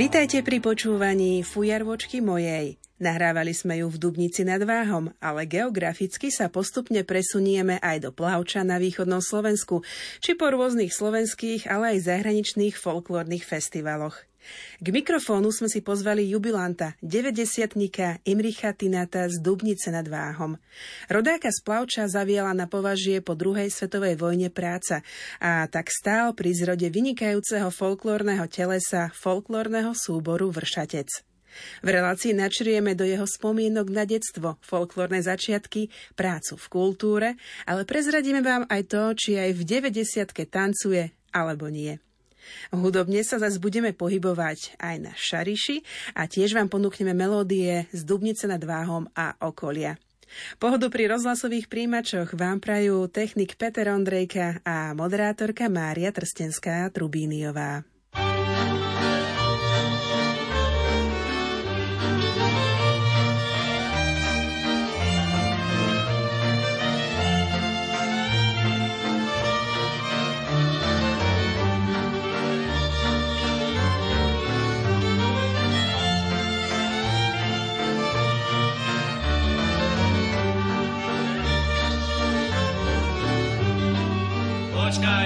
[0.00, 2.80] Vítajte pri počúvaní Fujarvočky mojej.
[3.04, 8.64] Nahrávali sme ju v Dubnici nad Váhom, ale geograficky sa postupne presunieme aj do Plavča
[8.64, 9.84] na východnom Slovensku,
[10.24, 14.29] či po rôznych slovenských, ale aj zahraničných folklórnych festivaloch.
[14.80, 20.56] K mikrofónu sme si pozvali jubilanta, 90-tnika Imricha Tinata z Dubnice nad Váhom.
[21.04, 25.04] Rodáka z Plavča zaviela na považie po druhej svetovej vojne práca
[25.36, 31.28] a tak stál pri zrode vynikajúceho folklórneho telesa folklórneho súboru Vršatec.
[31.84, 37.28] V relácii načrieme do jeho spomienok na detstvo, folklórne začiatky, prácu v kultúre,
[37.68, 42.00] ale prezradíme vám aj to, či aj v 90 tancuje alebo nie.
[42.72, 45.82] Hudobne sa zase budeme pohybovať aj na Šariši
[46.16, 49.96] a tiež vám ponúkneme melódie z Dubnice nad Váhom a okolia.
[50.62, 56.86] Pohodu pri rozhlasových príjimačoch vám prajú technik Peter Ondrejka a moderátorka Mária Trstenská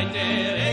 [0.04, 0.63] night there.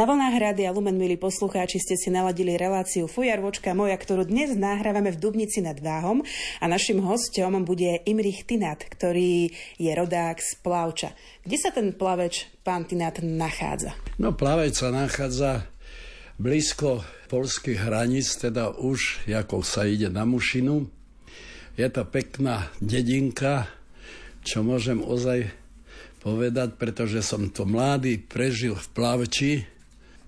[0.00, 5.12] Na vlnách Rádia Lumen, milí poslucháči, ste si naladili reláciu Fujarvočka moja, ktorú dnes nahrávame
[5.12, 6.24] v Dubnici nad Váhom
[6.56, 11.12] a našim hostom bude Imrich Tinat, ktorý je rodák z Plavča.
[11.44, 13.92] Kde sa ten plaveč, pán Tinat, nachádza?
[14.16, 15.68] No, plaveč sa nachádza
[16.40, 20.88] blízko polských hraníc, teda už ako sa ide na Mušinu.
[21.76, 23.68] Je to pekná dedinka,
[24.48, 25.52] čo môžem ozaj
[26.24, 29.52] povedať, pretože som to mladý prežil v Plavči,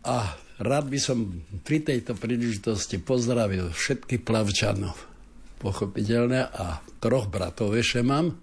[0.02, 4.94] a rád by som pri tejto príležitosti pozdravil všetkých plavčanov.
[5.62, 8.38] Pochopiteľne a troch bratov ešte mám.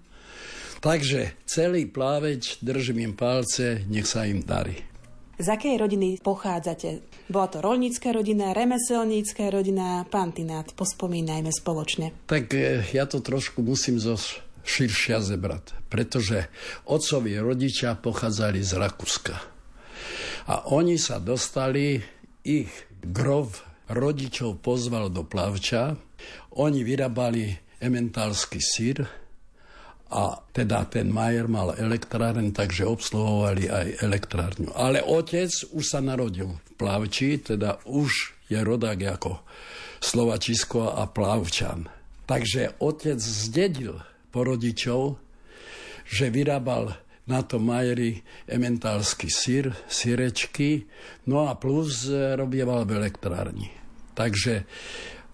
[0.80, 4.80] Takže celý pláveč, držím im palce, nech sa im darí.
[5.40, 7.00] Z akej rodiny pochádzate?
[7.32, 12.12] Bola to rolnícka rodina, remeselnícka rodina, pantinát, pospomínajme spoločne.
[12.28, 14.20] Tak e, ja to trošku musím zo
[14.64, 16.48] širšia zebrať, pretože
[16.84, 19.49] otcovi rodičia pochádzali z Rakúska.
[20.48, 22.00] A oni sa dostali,
[22.40, 22.72] ich
[23.04, 23.60] grov
[23.90, 25.98] rodičov pozval do Plavča,
[26.56, 29.04] oni vyrábali ementálsky sír
[30.10, 34.74] a teda ten Majer mal elektráren, takže obsluhovali aj elektrárňu.
[34.74, 39.42] Ale otec už sa narodil v Plavči, teda už je rodák ako
[40.02, 41.86] Slovačisko a Plavčan.
[42.26, 44.02] Takže otec zdedil
[44.34, 45.18] po rodičov,
[46.10, 46.94] že vyrábal
[47.30, 50.90] na to majeri ementálsky sír, sírečky,
[51.30, 53.70] no a plus e, robieval v elektrárni.
[54.18, 54.66] Takže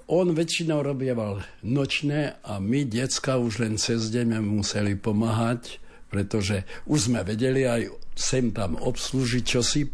[0.07, 5.81] on väčšinou robieval nočné a my, decka, už len cez deň museli pomáhať,
[6.13, 9.91] pretože už sme vedeli aj sem tam obslúžiť čosi,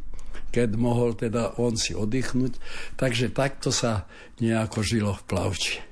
[0.53, 2.61] keď mohol teda on si oddychnúť.
[3.01, 4.05] Takže takto sa
[4.43, 5.92] nejako žilo v Plavči.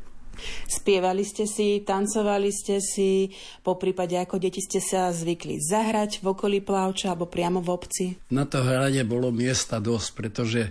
[0.66, 3.30] Spievali ste si, tancovali ste si,
[3.64, 8.04] po prípade ako deti ste sa zvykli zahrať v okolí Plavča alebo priamo v obci?
[8.32, 10.62] Na to hrade bolo miesta dosť, pretože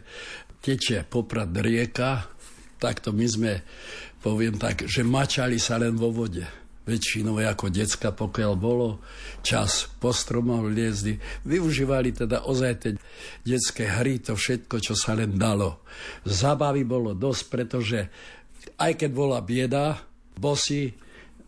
[0.59, 2.27] tečie poprad rieka,
[2.79, 3.53] takto my sme,
[4.19, 6.43] poviem tak, že mačali sa len vo vode
[6.89, 8.97] väčšinou ako decka, pokiaľ bolo
[9.45, 11.21] čas po stromoch liezdy.
[11.45, 12.91] Využívali teda ozaj tie
[13.45, 15.85] detské hry, to všetko, čo sa len dalo.
[16.25, 17.99] Zabavy bolo dosť, pretože
[18.79, 19.99] aj keď bola bieda,
[20.39, 20.95] bosy,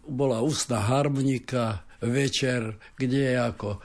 [0.08, 3.78] bola ústna harmonika, večer, kde ako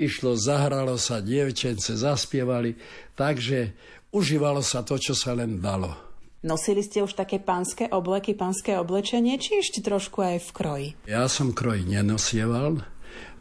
[0.00, 2.78] išlo, zahralo sa, dievčence zaspievali,
[3.18, 3.74] takže
[4.14, 6.08] užívalo sa to, čo sa len dalo.
[6.38, 10.88] Nosili ste už také pánske obleky, pánske oblečenie, či ešte trošku aj v kroji?
[11.10, 12.78] Ja som kroj nenosieval.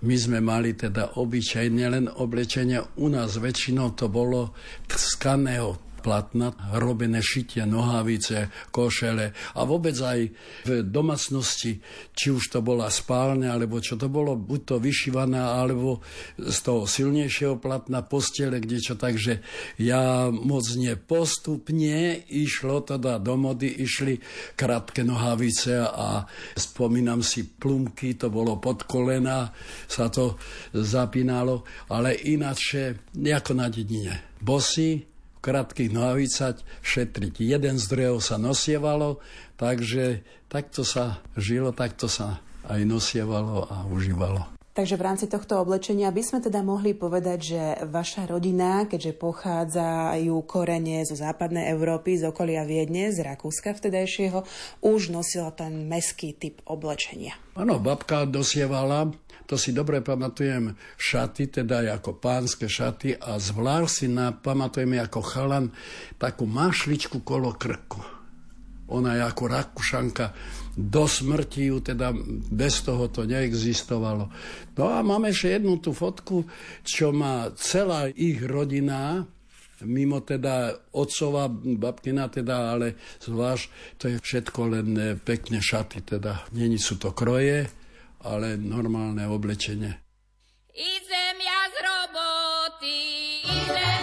[0.02, 2.82] My sme mali teda obyčajne len oblečenie.
[2.98, 4.58] U nás väčšinou to bolo
[4.90, 10.32] tskaného platna, robené šitie, nohavice, košele a vôbec aj
[10.64, 11.84] v domácnosti,
[12.16, 16.00] či už to bola spálne, alebo čo to bolo, buď to vyšívané, alebo
[16.40, 19.44] z toho silnejšieho platna postele, kde čo, takže
[19.84, 24.16] ja moc nepostupne išlo teda do mody, išli
[24.56, 26.24] krátke nohavice a
[26.56, 29.52] spomínam si plumky, to bolo pod kolena,
[29.92, 30.40] sa to
[30.72, 34.38] zapínalo, ale ináč nejako na dedine.
[34.38, 37.42] Bosy, krátkých nohavicať šetriť.
[37.44, 39.22] Jeden zdrojov sa nosievalo,
[39.58, 44.58] takže takto sa žilo, takto sa aj nosievalo a užívalo.
[44.78, 50.38] Takže v rámci tohto oblečenia by sme teda mohli povedať, že vaša rodina, keďže pochádzajú
[50.46, 54.46] korene zo západnej Európy, z okolia Viedne, z Rakúska vtedajšieho,
[54.86, 57.34] už nosila ten meský typ oblečenia.
[57.58, 59.10] Áno, babka dosievala
[59.48, 65.24] to si dobre pamatujem šaty, teda ako pánske šaty a zvlášť si na, pamatujeme ako
[65.24, 65.72] chalan
[66.20, 68.04] takú mašličku kolo krku.
[68.88, 70.26] Ona je ako Rakúšanka,
[70.76, 72.12] do smrti ju teda
[72.52, 74.32] bez toho to neexistovalo.
[74.76, 76.48] No a máme ešte jednu tú fotku,
[76.84, 79.28] čo má celá ich rodina,
[79.84, 83.66] mimo teda otcova, babkina teda, ale zvlášť
[84.00, 84.88] to je všetko len
[85.24, 87.87] pekne šaty, teda není sú to kroje,
[88.22, 89.94] ale normálne oblečenie.
[90.74, 92.98] Idem ja z roboty,
[93.46, 93.97] idem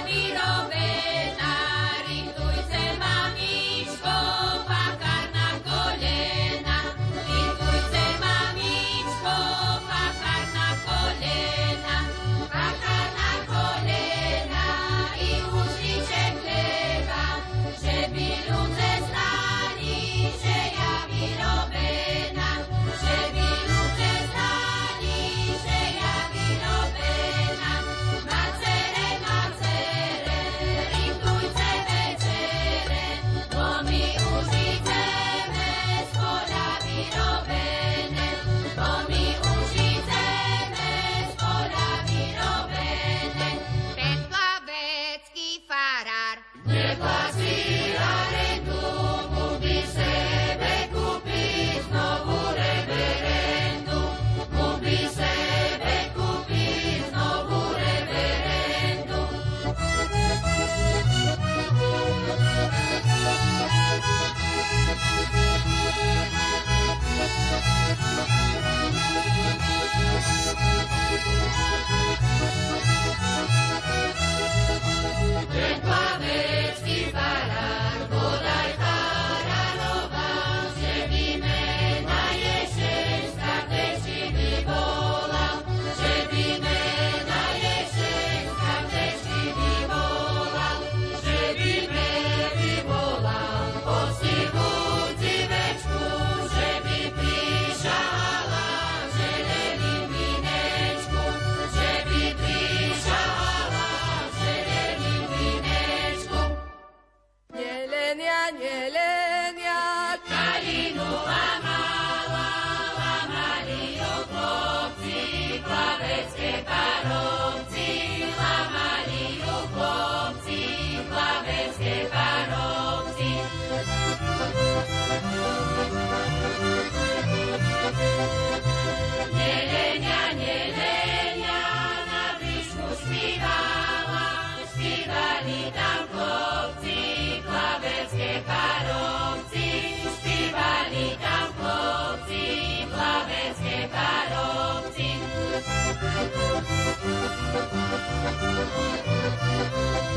[146.04, 146.34] Thank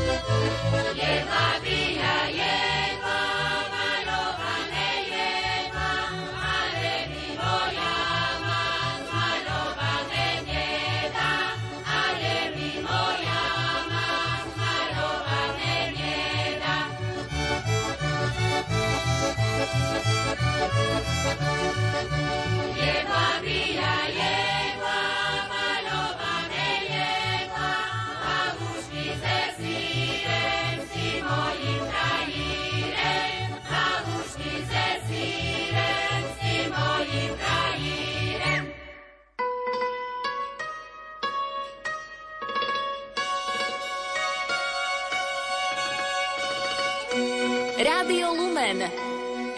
[0.02, 0.07] you.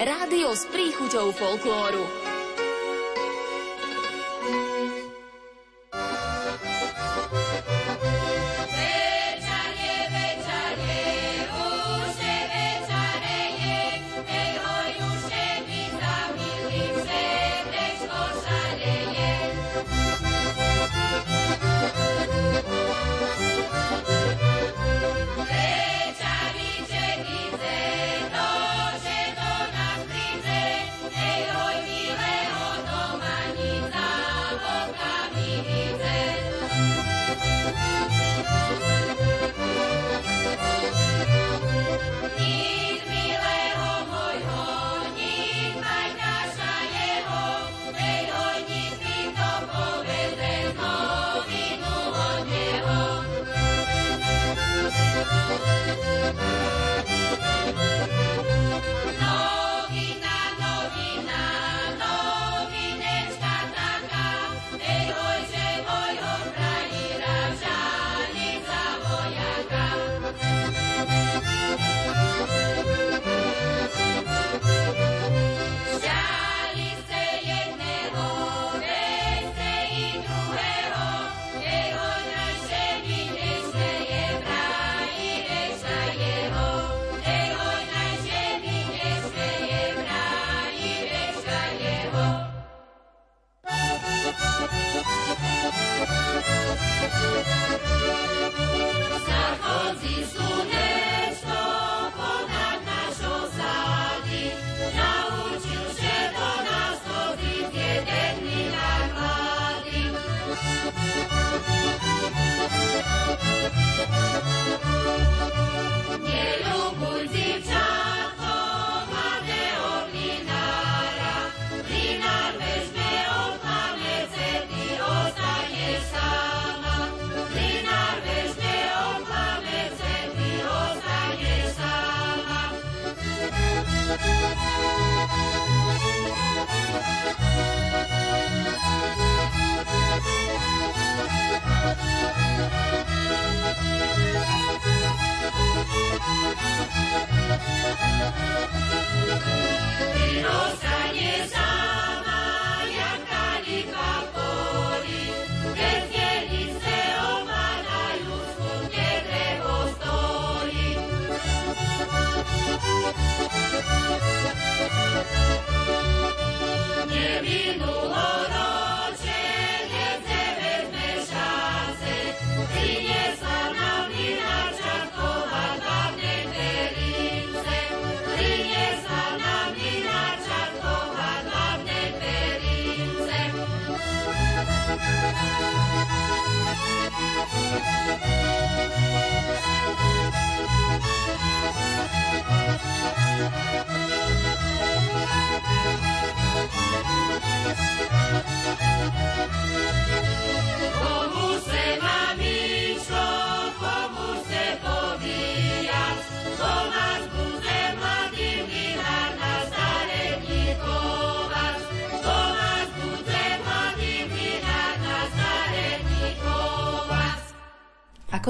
[0.01, 2.30] Rádio s príchuťou folklóru.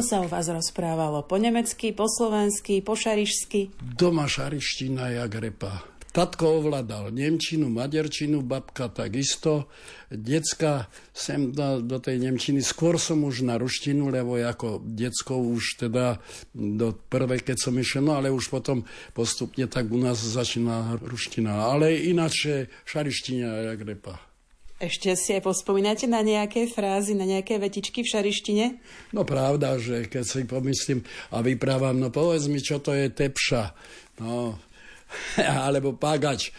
[0.00, 1.28] Ako sa o vás rozprávalo?
[1.28, 3.76] Po nemecky, po slovensky, po šarišsky?
[4.00, 5.84] Doma šariština jak repa.
[6.16, 9.68] Tatko ovládal Nemčinu, Maďarčinu, babka takisto.
[10.08, 12.64] Decka sem do, do tej Nemčiny.
[12.64, 16.16] Skôr som už na ruštinu, lebo ako decko už teda
[16.56, 21.76] do prvej, keď som išiel, no ale už potom postupne tak u nás začína ruština.
[21.76, 22.48] Ale ináč
[22.88, 24.29] šariština jak repa.
[24.80, 28.64] Ešte si aj pospomínate na nejaké frázy, na nejaké vetičky v šarištine?
[29.12, 33.76] No pravda, že keď si pomyslím a vyprávam, no povedz mi, čo to je tepša,
[34.24, 34.56] no,
[35.68, 36.56] alebo pagač.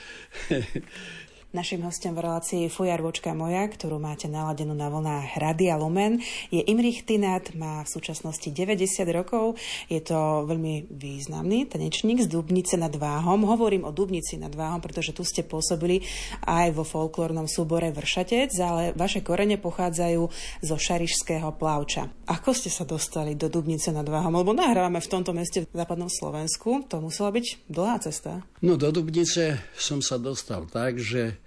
[1.52, 7.04] Našim hostom v relácii Fujarvočka moja, ktorú máte naladenú na vlnách Radia Lumen, je Imrich
[7.04, 9.60] Tinat, má v súčasnosti 90 rokov.
[9.92, 13.44] Je to veľmi významný tanečník z Dubnice nad Váhom.
[13.44, 16.00] Hovorím o Dubnici nad Váhom, pretože tu ste pôsobili
[16.48, 20.24] aj vo folklórnom súbore Vršatec, ale vaše korene pochádzajú
[20.64, 22.32] zo Šarišského plavča.
[22.32, 24.32] Ako ste sa dostali do Dubnice nad Váhom?
[24.40, 26.88] Lebo nahrávame v tomto meste v západnom Slovensku.
[26.88, 28.40] To musela byť dlhá cesta.
[28.64, 31.41] No do Dubnice som sa dostal tak, že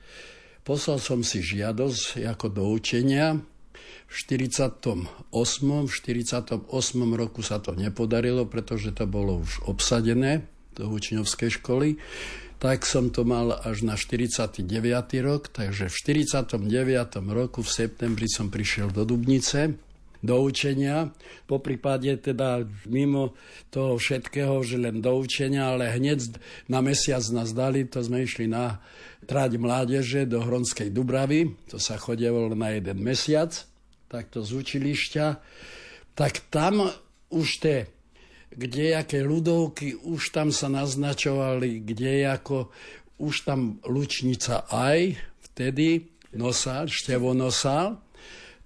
[0.65, 3.37] Poslal som si žiadosť ako do učenia.
[4.09, 5.05] V 48.
[5.85, 6.65] V 48.
[7.13, 10.49] roku sa to nepodarilo, pretože to bolo už obsadené.
[10.75, 12.03] do učňovskej školy,
[12.59, 14.67] tak som to mal až na 49.
[15.23, 16.59] rok, takže v 49.
[17.31, 19.79] roku v septembri som prišiel do Dubnice
[20.25, 21.13] do učenia.
[21.45, 23.37] Po prípade teda mimo
[23.69, 28.49] toho všetkého, že len do učenia, ale hneď na mesiac nás dali, to sme išli
[28.49, 28.81] na
[29.29, 33.53] trať mládeže do Hronskej Dubravy, to sa chodilo na jeden mesiac,
[34.09, 35.27] takto z učilišťa,
[36.17, 36.89] tak tam
[37.29, 37.79] už tie
[38.55, 42.71] kdejaké ľudovky, už tam sa naznačovali, kde ako,
[43.19, 45.19] už tam Lučnica aj
[45.51, 48.04] vtedy nosal, števo nosal,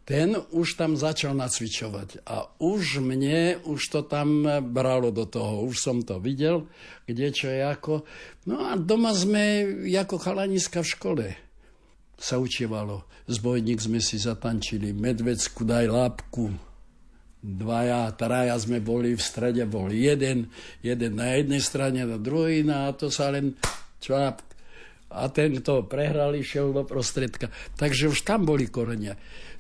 [0.09, 2.25] ten už tam začal nacvičovať.
[2.25, 4.40] A už mne, už to tam
[4.73, 5.68] bralo do toho.
[5.68, 6.64] Už som to videl,
[7.05, 8.09] kde čo je ako.
[8.49, 11.27] No a doma sme, ako chalaniska v škole,
[12.16, 13.05] sa učievalo.
[13.29, 16.57] Zbojník sme si zatančili, medvecku daj lápku.
[17.44, 20.49] Dvaja, traja sme boli, v strede bol jeden,
[20.81, 23.55] jeden na jednej strane, na druhej, no a to sa len
[24.01, 24.40] čáp,
[25.09, 27.49] a ten, kto prehral, išiel do prostredka.
[27.79, 29.16] Takže už tam boli korenia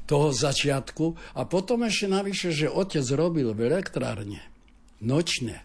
[0.08, 1.36] toho začiatku.
[1.36, 4.40] A potom ešte navyše, že otec robil v elektrárne
[5.04, 5.60] nočne.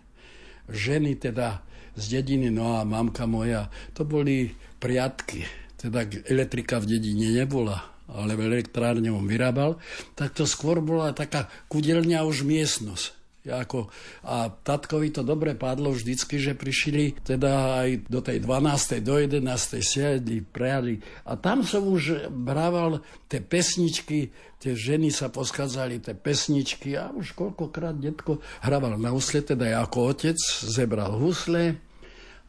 [0.68, 1.64] Ženy teda
[1.96, 4.52] z dediny, no a mamka moja, to boli
[4.84, 5.48] priatky.
[5.80, 7.80] Teda elektrika v dedine nebola,
[8.12, 9.80] ale v elektrárne on vyrábal.
[10.20, 13.92] Tak to skôr bola taká kudelňa už miestnosť ako,
[14.24, 19.04] a tatkovi to dobre padlo vždycky, že prišli teda aj do tej 12.
[19.04, 19.44] do 11.
[19.84, 21.04] siedli, prejali.
[21.28, 24.32] A tam som už brával tie pesničky,
[24.64, 29.84] tie ženy sa poskázali, tie pesničky a už koľkokrát detko hrával na husle, teda ja
[29.84, 31.76] ako otec zebral husle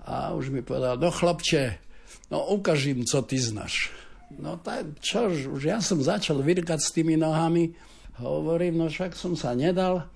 [0.07, 1.83] a už mi povedal, no chlapče,
[2.31, 3.91] no ukáž im, co ty znaš.
[4.39, 7.75] No tak čo, už ja som začal vyrkať s tými nohami,
[8.23, 10.07] hovorím, no však som sa nedal,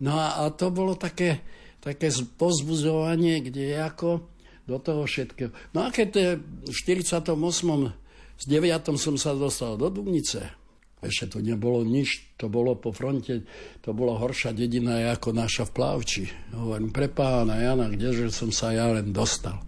[0.00, 1.44] No a, a to bolo také,
[1.84, 2.08] také
[2.40, 4.24] pozbudzovanie, kde ako
[4.64, 5.50] do toho všetkého.
[5.76, 7.36] No a keď v 48.
[8.40, 8.96] z 9.
[8.96, 10.56] som sa dostal do Dubnice,
[11.00, 13.44] ešte to nebolo nič, to bolo po fronte,
[13.80, 16.24] to bola horšia dedina ako naša v Plavči.
[16.52, 19.64] Hovorím, pre pána Jana, kdeže som sa ja len dostal.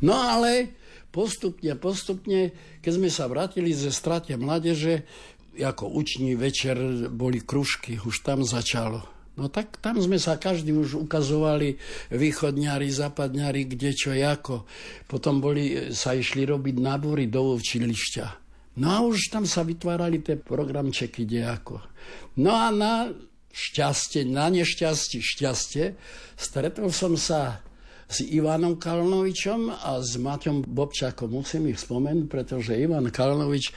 [0.00, 0.72] No ale
[1.12, 5.04] postupne, postupne, keď sme sa vrátili ze strate mládeže,
[5.60, 6.80] ako uční večer
[7.12, 11.80] boli kružky, už tam začalo No tak tam sme sa každý už ukazovali,
[12.12, 14.68] východňari, západňari, kde čo, ako.
[15.08, 18.26] Potom boli, sa išli robiť nábory do učilišťa.
[18.76, 21.80] No a už tam sa vytvárali tie programčeky, kde ako.
[22.40, 23.08] No a na
[23.52, 25.84] šťastie, na nešťastie, šťastie,
[26.36, 27.60] stretol som sa
[28.12, 31.32] s Ivanom Kalnovičom a s Maťom Bobčákom.
[31.32, 33.72] Musím ich spomenúť, pretože Ivan Kalnovič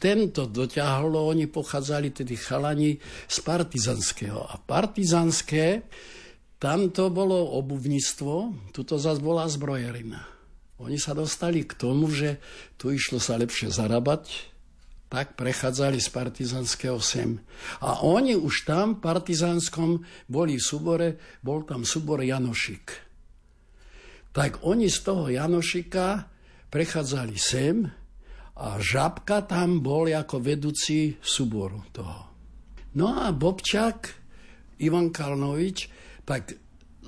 [0.00, 2.96] tento doťahlo, oni pochádzali tedy chalani
[3.28, 4.40] z partizanského.
[4.40, 5.84] A partizanské,
[6.56, 10.24] tam to bolo obuvníctvo, tuto zase bola zbrojerina.
[10.80, 12.40] Oni sa dostali k tomu, že
[12.80, 14.48] tu išlo sa lepšie zarábať,
[15.12, 17.36] tak prechádzali z partizanského sem.
[17.84, 21.08] A oni už tam, v partizanskom, boli v súbore,
[21.44, 22.86] bol tam súbor Janošik.
[24.32, 26.30] Tak oni z toho Janošika
[26.70, 27.90] prechádzali sem,
[28.60, 32.28] a Žabka tam bol ako vedúci súboru toho.
[33.00, 33.98] No a Bobčák,
[34.84, 35.88] Ivan Kalnovič,
[36.28, 36.52] tak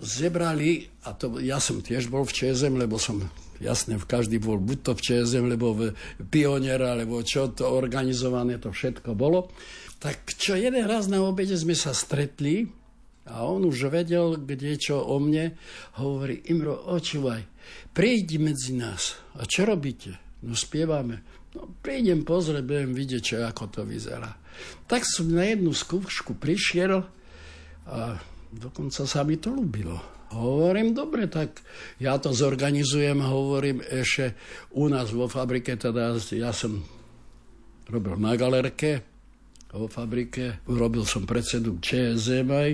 [0.00, 3.20] zebrali, a to ja som tiež bol v ČSM, lebo som
[3.60, 5.82] jasne v každý bol buď to v ČSM, lebo v
[6.26, 9.52] Pioniera, alebo čo to organizované, to všetko bolo.
[10.00, 12.66] Tak čo jeden raz na obede sme sa stretli
[13.28, 15.54] a on už vedel, kde čo o mne,
[16.02, 17.46] hovorí, Imro, očúvaj,
[17.94, 19.14] prejdi medzi nás.
[19.38, 20.18] A čo robíte?
[20.42, 21.41] No spievame.
[21.52, 24.32] No, prídem pozrieť, budem vidieť, čo, ako to vyzerá.
[24.88, 27.04] Tak som na jednu skúšku prišiel
[27.88, 28.16] a
[28.52, 30.00] dokonca sa mi to ľúbilo.
[30.32, 31.60] Hovorím, dobre, tak
[32.00, 34.32] ja to zorganizujem, hovorím ešte
[34.72, 36.80] u nás vo fabrike, teda ja som
[37.92, 39.04] robil na galerke
[39.76, 42.72] vo fabrike, robil som predsedu ČSM aj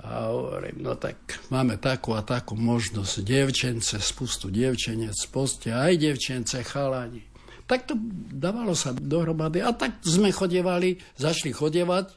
[0.00, 6.56] a hovorím, no tak máme takú a takú možnosť, devčence, spustu devčenec, poste, aj devčence,
[6.64, 7.29] chalani.
[7.70, 7.94] Tak to
[8.34, 9.62] dávalo sa dohromady.
[9.62, 12.10] A tak sme chodievali, zašli chodievať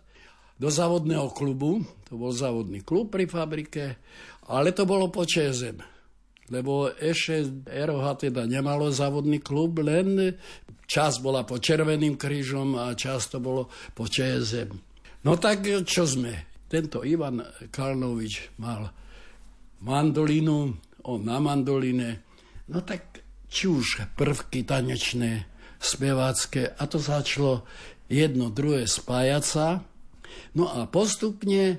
[0.58, 1.86] do závodného klubu.
[2.10, 4.02] To bol závodný klub pri fabrike,
[4.50, 5.78] ale to bolo po ČSM.
[6.50, 10.34] Lebo ešte ROH teda nemalo závodný klub, len
[10.90, 14.74] čas bola po Červeným krížom a čas to bolo po ČSM.
[15.24, 16.50] No tak čo sme?
[16.66, 18.90] Tento Ivan Karlovič mal
[19.86, 20.58] mandolínu,
[21.06, 22.26] on na mandoline.
[22.68, 23.13] No tak
[23.54, 25.46] či už prvky tanečné,
[25.78, 27.62] spevácké a to začalo
[28.10, 29.86] jedno, druhé spájať sa.
[30.58, 31.78] No a postupne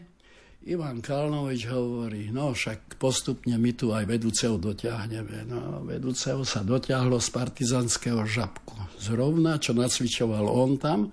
[0.64, 5.44] Ivan Kalnovič hovorí, no však postupne my tu aj vedúceho dotiahneme.
[5.50, 8.78] No, vedúceho sa dotiahlo z partizanského žabku.
[9.02, 11.12] Zrovna, čo nacvičoval on tam,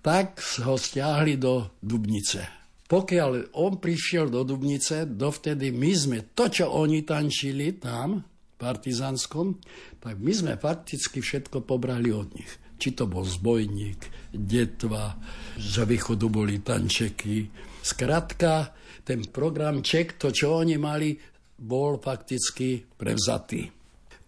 [0.00, 2.48] tak ho stiahli do Dubnice.
[2.90, 8.18] Pokiaľ on prišiel do Dubnice, dovtedy my sme to, čo oni tančili tam,
[8.60, 9.56] partizanskom,
[10.04, 12.52] tak my sme fakticky všetko pobrali od nich.
[12.76, 15.16] Či to bol zbojník, detva,
[15.56, 17.48] z východu boli tančeky.
[17.80, 21.16] Skrátka, ten program Ček, to, čo oni mali,
[21.60, 23.68] bol fakticky prevzatý.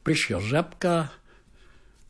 [0.04, 1.12] Prišiel žabka,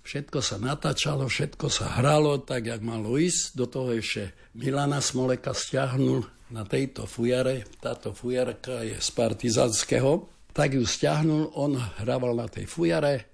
[0.03, 3.55] všetko sa natáčalo, všetko sa hralo tak, jak malo ísť.
[3.55, 7.65] Do toho ešte Milana Smoleka stiahnu na tejto fujare.
[7.79, 10.27] Táto fujarka je z partizanského.
[10.53, 13.33] Tak ju stiahnul, on hrával na tej fujare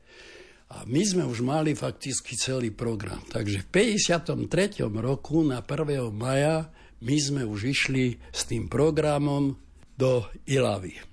[0.69, 3.25] a my sme už mali fakticky celý program.
[3.27, 4.85] Takže v 53.
[5.01, 6.13] roku na 1.
[6.15, 6.71] maja
[7.03, 9.55] my sme už išli s tým programom
[9.95, 11.08] do Ilavy.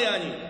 [0.00, 0.47] yani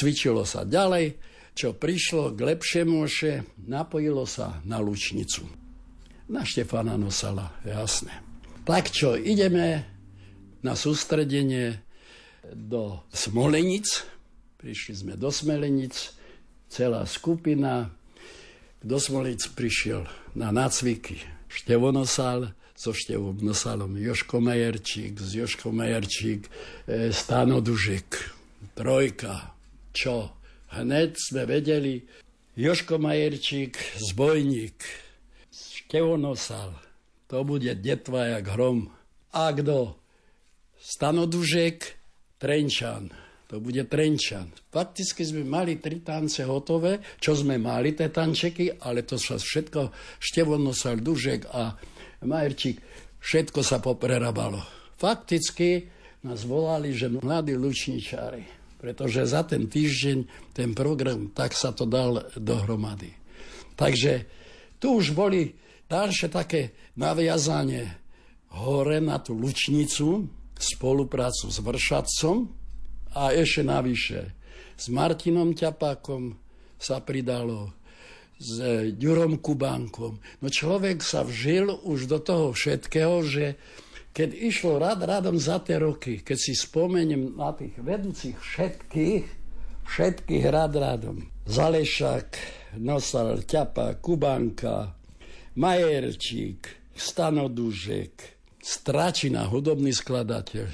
[0.00, 1.20] Cvičilo sa ďalej,
[1.52, 5.44] čo prišlo k lepšiemu, že napojilo sa na lučnicu.
[6.32, 8.24] Na Štefana Nosala, jasné.
[8.64, 9.84] Tak čo, ideme
[10.64, 11.84] na sústredenie
[12.48, 14.08] do Smolenic.
[14.56, 15.92] Prišli sme do Smolenic,
[16.72, 17.92] celá skupina.
[18.80, 21.20] Do Smolenic prišiel na nácviky
[21.52, 26.48] Števonosal, so Števom Nosalom Joško Majerčík, z Joško Majerčík,
[26.88, 28.16] e, Stano Dužek,
[28.72, 29.59] trojka,
[29.92, 30.30] čo
[30.74, 32.02] hneď sme vedeli,
[32.58, 33.78] Joško Majerčík,
[34.10, 34.78] zbojník,
[35.50, 36.74] Števonosal,
[37.26, 38.90] to bude detva jak hrom.
[39.34, 39.98] A kto?
[40.78, 41.98] Stanodužek,
[42.38, 43.10] Trenčan,
[43.50, 44.54] to bude Trenčan.
[44.70, 49.90] Fakticky sme mali tri tance hotové, čo sme mali, tie tančeky, ale to sa všetko,
[50.22, 51.74] Števonosal, Dužek a
[52.22, 52.78] Majerčík,
[53.18, 54.62] všetko sa poprerabalo.
[54.94, 55.90] Fakticky
[56.22, 62.24] nás volali, že mladí lučničári pretože za ten týždeň ten program, tak sa to dal
[62.32, 63.12] dohromady.
[63.76, 64.24] Takže
[64.80, 65.52] tu už boli
[65.86, 68.00] ďalšie také naviazanie
[68.56, 70.26] hore na tú lučnicu,
[70.56, 72.36] spoluprácu s Vršacom
[73.16, 74.20] a ešte navyše
[74.80, 76.40] s Martinom Ťapákom
[76.80, 77.76] sa pridalo,
[78.40, 78.56] s
[78.96, 80.16] Ďurom Kubánkom.
[80.40, 83.60] No človek sa vžil už do toho všetkého, že
[84.10, 89.26] keď išlo rad radom za tie roky, keď si spomeniem na tých vedúcich všetkých,
[89.86, 91.30] všetkých rad radom.
[91.46, 92.38] Zalešak,
[92.78, 94.94] Nosal, Ťapa, Kubanka,
[95.58, 100.68] Majerčík, Stanodužek, Stračina, hudobný skladateľ.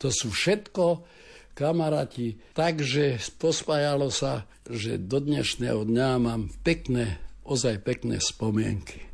[0.00, 1.06] To sú všetko
[1.52, 2.40] kamaráti.
[2.56, 9.11] Takže pospájalo sa, že do dnešného dňa mám pekné, ozaj pekné spomienky.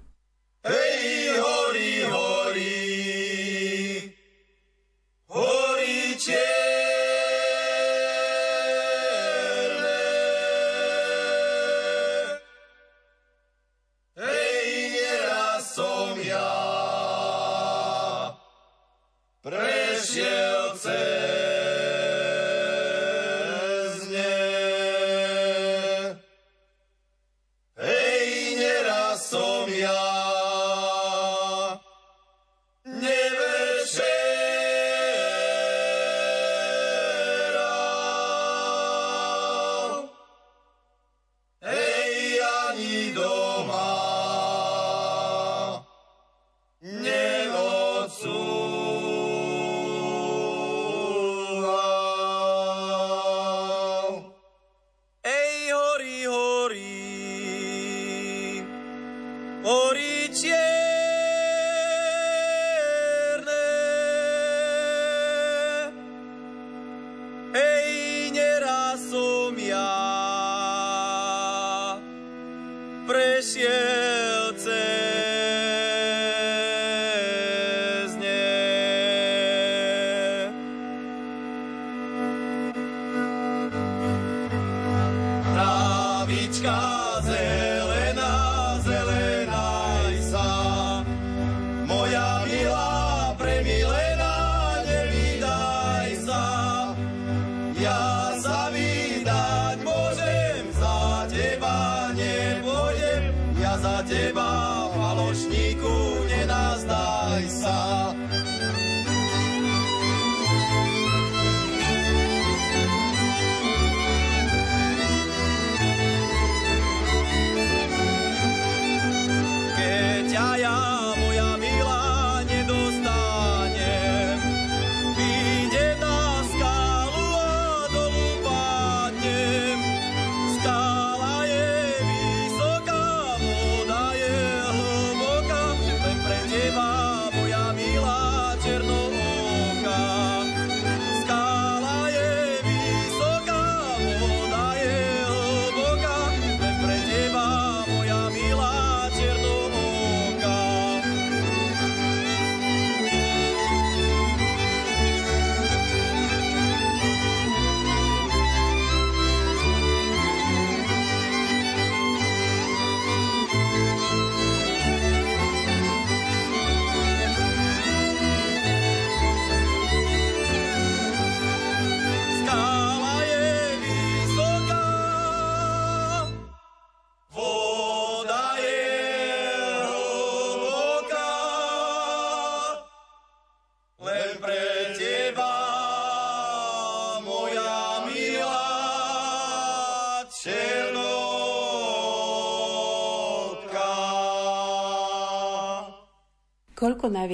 [86.59, 86.98] sky.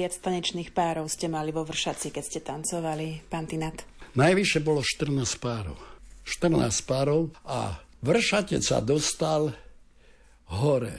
[0.05, 3.89] Najviac tanečných párov ste mali vo Vršaci, keď ste tancovali, pán Tinat?
[4.13, 5.81] Najvyššie bolo 14 párov.
[6.21, 9.49] 14 párov a vršatec sa dostal
[10.61, 10.93] hore,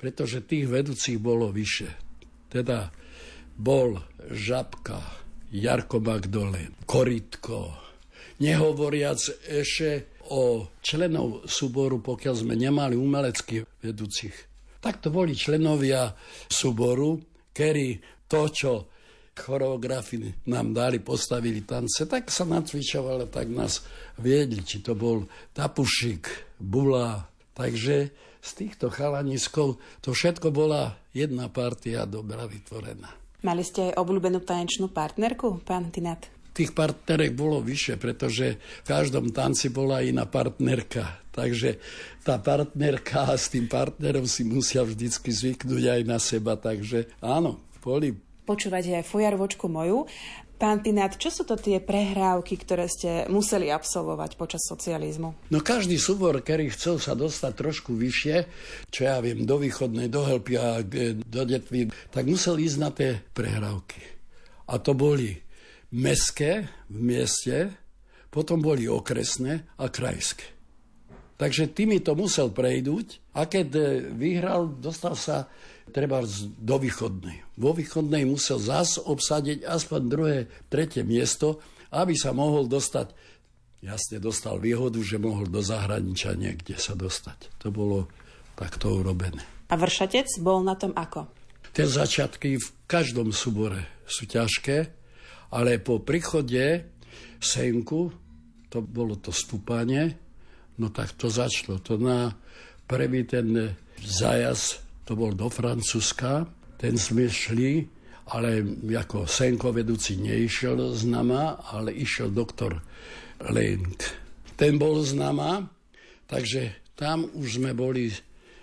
[0.00, 1.92] pretože tých vedúcich bolo vyše.
[2.48, 2.88] Teda
[3.52, 4.96] bol Žabka,
[5.52, 7.76] Jarko Magdolen, Koritko,
[8.40, 14.36] nehovoriac ešte o členov súboru, pokiaľ sme nemali umeleckých vedúcich.
[14.80, 16.16] Tak to boli členovia
[16.48, 17.20] súboru,
[17.52, 18.72] ktorí to, čo
[19.38, 20.18] choreografi
[20.50, 23.86] nám dali, postavili tance, tak sa nacvičovalo, tak nás
[24.18, 25.24] viedli, či to bol
[25.54, 27.30] Tapušik, Bula.
[27.54, 27.96] Takže
[28.38, 33.10] z týchto chalaniskov to všetko bola jedna partia dobrá vytvorená.
[33.42, 36.26] Mali ste aj obľúbenú tanečnú partnerku, pán Tinat?
[36.58, 41.22] Tých partnerek bolo vyššie, pretože v každom tanci bola iná partnerka.
[41.30, 41.78] Takže
[42.26, 46.58] tá partnerka s tým partnerom si musia vždycky zvyknúť aj na seba.
[46.58, 48.14] Takže áno, boli
[48.48, 50.08] Počúvate aj fujarvočku moju.
[50.56, 55.52] Pán Tinat, čo sú to tie prehrávky, ktoré ste museli absolvovať počas socializmu?
[55.52, 58.36] No každý súbor, ktorý chcel sa dostať trošku vyššie,
[58.88, 62.90] čo ja viem, do východnej, do Helpy a e, do Detvy, tak musel ísť na
[62.90, 64.00] tie prehrávky.
[64.72, 65.38] A to boli
[65.92, 67.70] meské v mieste,
[68.32, 70.56] potom boli okresné a krajské.
[71.38, 75.46] Takže tými to musel prejdúť a keď e, vyhral, dostal sa
[75.90, 76.22] treba
[76.60, 77.42] do východnej.
[77.58, 81.58] Vo východnej musel zas obsadiť aspoň druhé, tretie miesto,
[81.90, 83.16] aby sa mohol dostať,
[83.80, 87.58] jasne dostal výhodu, že mohol do zahraničia niekde sa dostať.
[87.64, 88.06] To bolo
[88.54, 89.40] takto urobené.
[89.68, 91.28] A vršatec bol na tom ako?
[91.76, 94.90] Tie začiatky v každom súbore sú ťažké,
[95.52, 96.88] ale po príchode
[97.38, 98.10] senku,
[98.68, 100.16] to bolo to stúpanie,
[100.76, 101.80] no tak to začalo.
[101.84, 102.34] To na
[102.88, 106.44] prvý ten zajazd, to bol do Francúzska,
[106.76, 107.80] ten sme šli,
[108.28, 108.60] ale
[108.92, 112.76] ako senkovedúci neišiel s nama, ale išiel doktor
[113.48, 114.04] Lenk.
[114.52, 115.64] Ten bol s nama,
[116.28, 118.12] takže tam už sme boli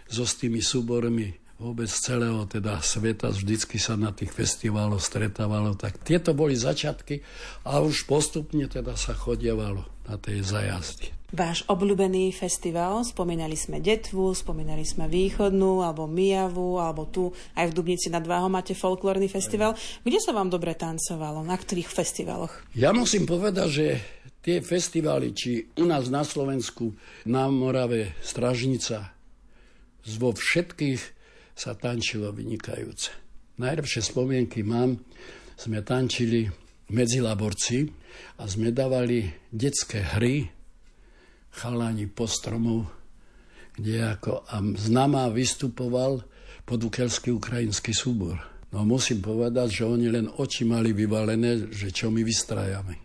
[0.06, 5.74] so s tými súbormi vôbec celého teda sveta, vždycky sa na tých festivaloch stretávalo.
[5.74, 7.26] Tak tieto boli začiatky
[7.66, 13.04] a už postupne teda sa chodievalo na tej zajazdy váš obľúbený festival.
[13.04, 18.48] Spomínali sme Detvu, spomínali sme Východnú, alebo Mijavu, alebo tu aj v Dubnici nad Váhom
[18.48, 19.76] máte folklórny festival.
[20.02, 21.44] Kde sa vám dobre tancovalo?
[21.44, 22.64] Na ktorých festivaloch?
[22.72, 23.86] Ja musím povedať, že
[24.40, 26.96] tie festivály, či u nás na Slovensku,
[27.28, 29.12] na Morave, Stražnica,
[30.16, 31.02] vo všetkých
[31.52, 33.12] sa tančilo vynikajúce.
[33.60, 35.04] Najlepšie spomienky mám,
[35.56, 36.48] sme tančili
[36.92, 37.88] medzi laborci
[38.40, 40.55] a sme dávali detské hry
[41.56, 42.84] chalani po stromu,
[43.80, 46.28] kde ako a znamá vystupoval
[46.68, 48.36] podukelský ukrajinský súbor.
[48.76, 53.00] No musím povedať, že oni len oči mali vyvalené, že čo my vystrajame.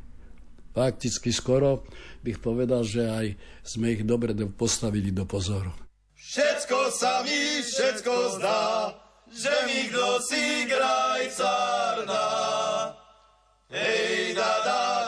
[0.75, 1.87] Fakticky skoro
[2.23, 3.27] bych povedal, že aj
[3.63, 5.71] sme ich dobre postavili do pozoru.
[6.15, 8.95] Všetko sa mi, všetko zdá,
[9.31, 11.27] že mi kdo si graj
[12.07, 12.29] dá.
[13.71, 15.00] Hej, da, da,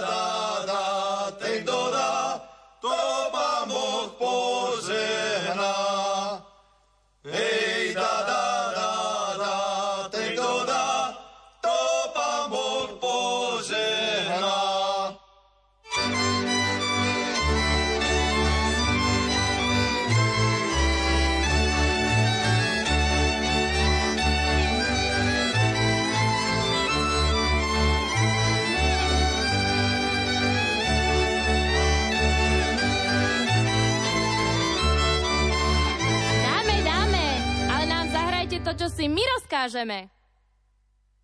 [39.02, 40.06] si my rozkážeme.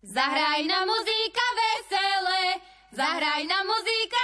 [0.03, 2.59] Zahraj na muzika vesele,
[2.91, 4.19] zahraj na muzika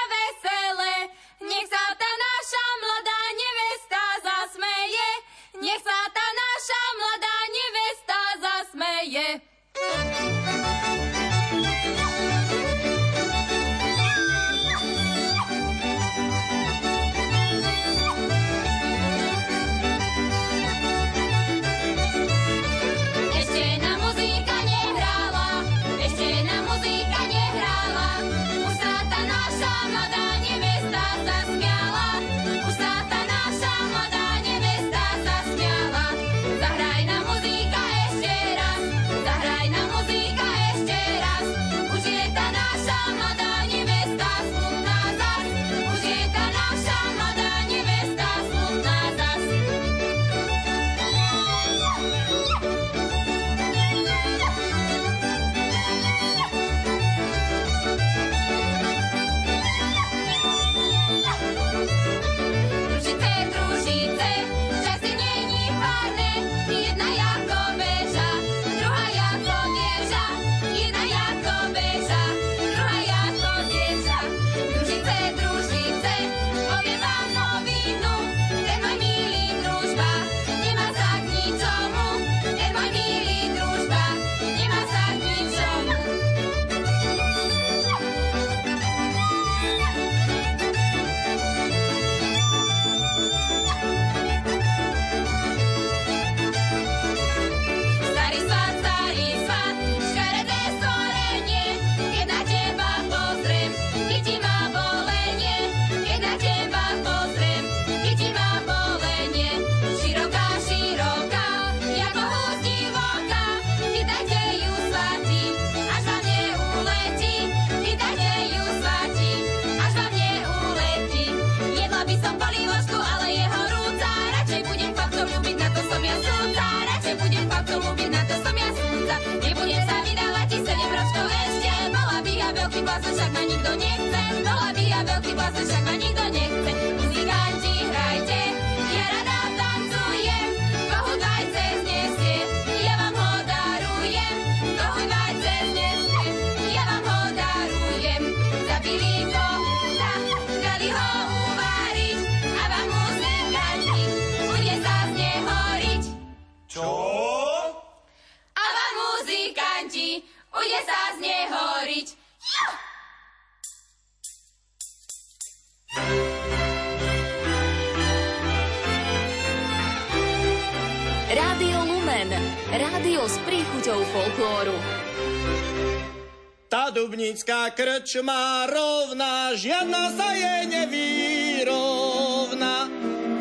[177.65, 182.85] Krčma rovná, žiadna sa jej nevyrovná.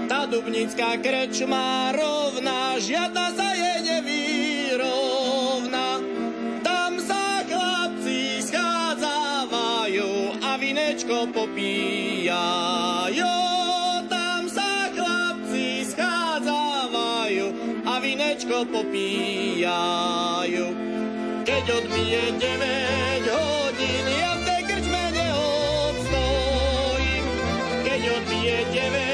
[0.08, 6.00] Tá dubnická krčma rovná, žiadna sa jej nevyrovná.
[6.64, 13.36] Tam sa chlapci schádzávajú a vinečko popíjajú.
[14.08, 17.46] Tam sa chlapci schádzávajú
[17.84, 19.64] a vinečko popíjajú.
[21.54, 26.42] Keď odbije 9 hodín, ja v tej krčme neobstojím.
[27.86, 29.13] Keď odbije 9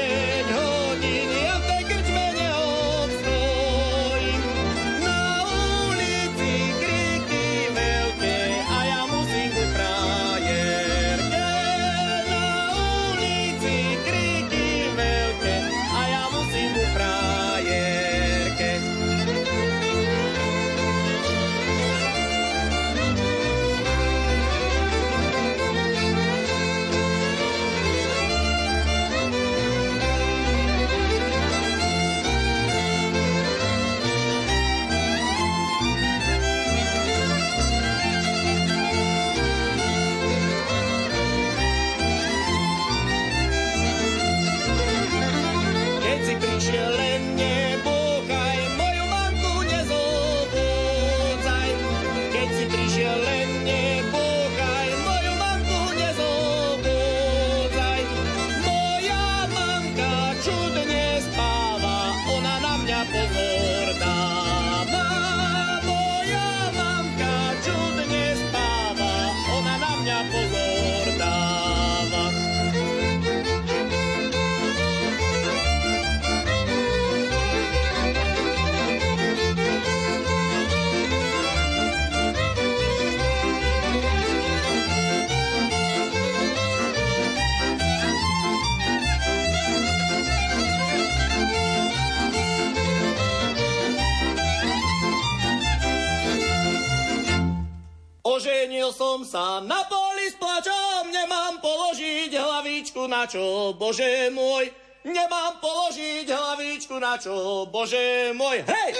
[99.31, 104.67] sa na poli s plačom, nemám položiť hlavičku na čo, bože môj.
[105.07, 108.59] Nemám položiť hlavičku na čo, bože môj.
[108.67, 108.91] Hej!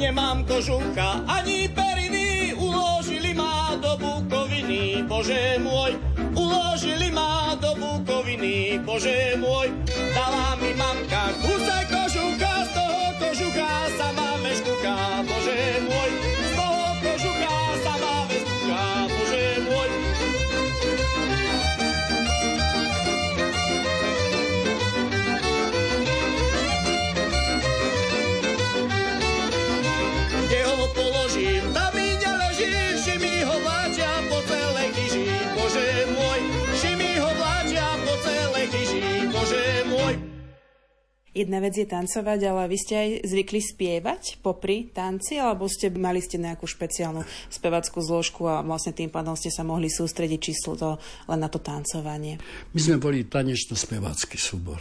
[0.00, 6.05] Nemám kožunka ani periny, uložili ma do bukoviny, bože môj.
[8.46, 9.74] Bukoviny, bože môj.
[10.14, 11.95] Dala mi mamka kusaj
[41.36, 46.24] Jedna vec je tancovať, ale vy ste aj zvykli spievať popri tanci, alebo ste mali
[46.24, 47.20] ste nejakú špeciálnu
[47.52, 50.96] spevackú zložku a vlastne tým pádom ste sa mohli sústrediť číslo to
[51.28, 52.40] len na to tancovanie.
[52.72, 54.80] My sme boli tanečno-spevácky súbor.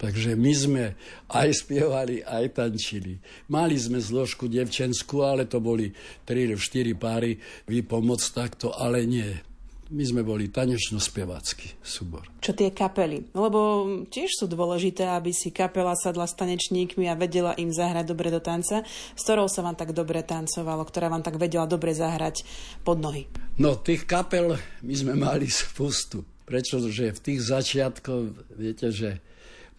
[0.00, 0.84] Takže my sme
[1.28, 3.20] aj spievali, aj tančili.
[3.52, 5.92] Mali sme zložku devčenskú, ale to boli
[6.24, 7.36] 3 4 páry
[7.68, 9.49] vypomoc takto, ale nie.
[9.90, 12.22] My sme boli tanečno-spevácky súbor.
[12.38, 13.34] Čo tie kapely?
[13.34, 18.30] Lebo tiež sú dôležité, aby si kapela sadla s tanečníkmi a vedela im zahrať dobre
[18.30, 22.46] do tanca, s ktorou sa vám tak dobre tancovalo, ktorá vám tak vedela dobre zahrať
[22.86, 23.26] pod nohy.
[23.58, 24.54] No, tých kapel
[24.86, 26.22] my sme mali spustu.
[26.46, 29.18] Pretože v tých začiatkoch, viete, že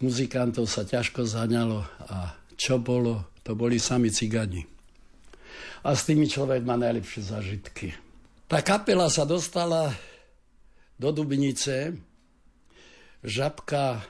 [0.03, 4.67] muzikantov sa ťažko zaňalo a čo bolo, to boli sami cigani.
[5.87, 8.10] A s tými človek má najlepšie zažitky.
[8.51, 9.95] Tá kapela sa dostala
[10.99, 11.95] do Dubnice.
[13.23, 14.03] Žabka,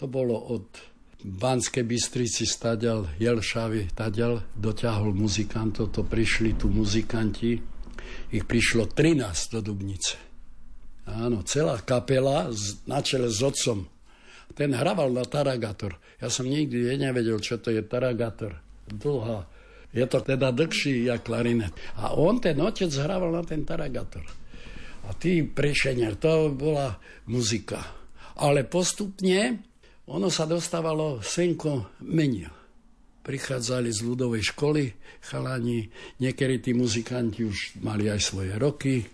[0.00, 0.80] to bolo od
[1.20, 7.60] Banskej Bystrici staďal Jelšavy, taďal doťahol muzikantov, to prišli tu muzikanti,
[8.32, 10.16] ich prišlo 13 do Dubnice.
[11.04, 12.48] Áno, celá kapela
[12.88, 13.84] na čele s otcom.
[14.56, 16.00] Ten hraval na taragator.
[16.16, 18.56] Ja som nikdy nevedel, čo to je taragator.
[18.88, 19.59] Dlhá.
[19.90, 21.74] Je to teda dlhší jak klarinet.
[21.98, 24.22] A on, ten otec, hrával na ten taragator.
[25.06, 26.94] A tí prišenia, to bola
[27.26, 27.82] muzika.
[28.38, 29.70] Ale postupne
[30.10, 32.50] ono sa dostávalo, Senko menil.
[33.22, 34.90] Prichádzali z ľudovej školy
[35.22, 35.86] chalani,
[36.18, 39.06] niekedy tí muzikanti už mali aj svoje roky,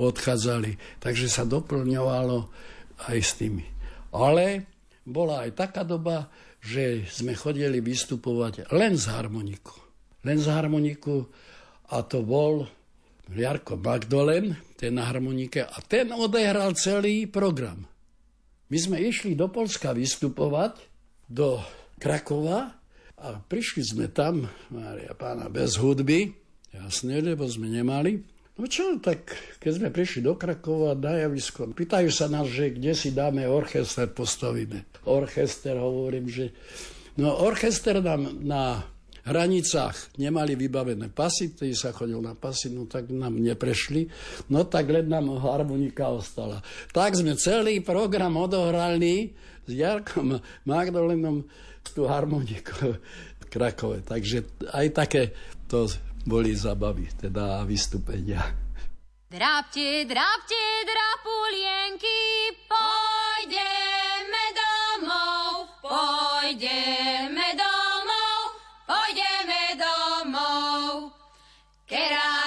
[0.00, 2.48] odchádzali, takže sa doplňovalo
[3.12, 3.66] aj s tými.
[4.16, 4.64] Ale
[5.04, 6.32] bola aj taká doba,
[6.64, 9.89] že sme chodili vystupovať len z harmoniku.
[10.26, 11.24] Len z harmoniku
[11.90, 12.68] a to bol
[13.30, 17.86] Jarko Magdolen, ten na harmonike a ten odehral celý program.
[18.70, 20.78] My sme išli do Polska vystupovať,
[21.30, 21.62] do
[21.98, 22.74] Krakova
[23.18, 26.34] a prišli sme tam, Mária pána, bez hudby,
[26.74, 28.18] jasne, lebo sme nemali.
[28.58, 29.30] No čo, tak
[29.62, 34.10] keď sme prišli do Krakova na javisko, pýtajú sa nás, že kde si dáme orchester,
[34.10, 35.06] postavíme.
[35.06, 36.50] Orchester, hovorím, že...
[37.14, 38.84] No orchester nám na
[39.30, 44.10] hranicách nemali vybavené pasy, ktorý sa chodil na pasy, no tak nám neprešli,
[44.50, 46.58] no tak len nám harmonika ostala.
[46.90, 49.30] Tak sme celý program odohrali
[49.64, 50.34] s Jarkom
[50.66, 51.46] Magdalenom
[51.94, 52.98] tú harmoniku
[53.40, 54.02] v Krakove.
[54.02, 55.22] Takže aj také
[55.70, 55.86] to
[56.26, 58.42] boli zabavy, teda vystúpenia.
[59.30, 62.18] Drápte, drápte, drapulienky,
[62.66, 67.49] pôjdeme domov, pôjdeme
[71.90, 72.39] Kera najviac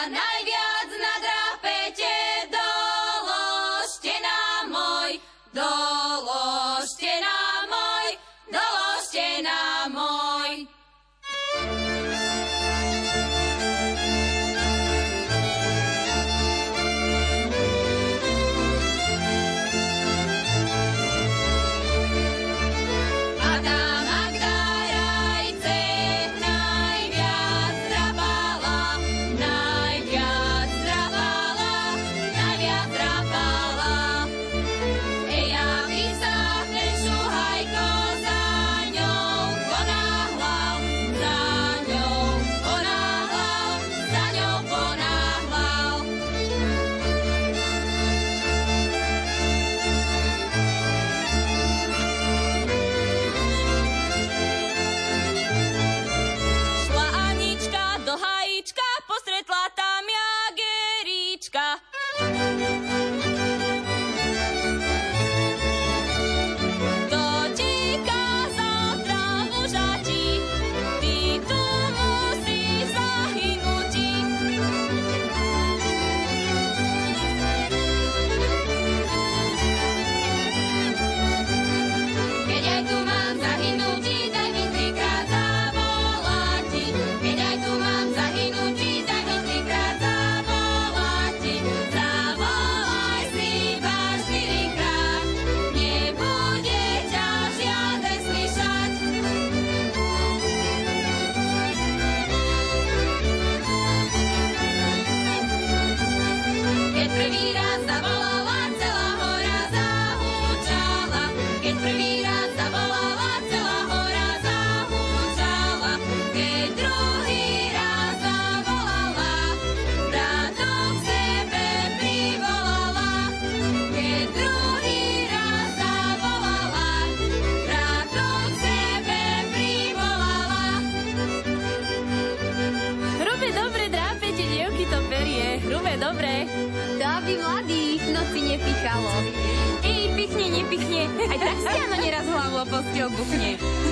[140.73, 141.29] pichne, nepichne.
[141.29, 143.51] Aj tak si áno neraz hlavu o postiel buchne.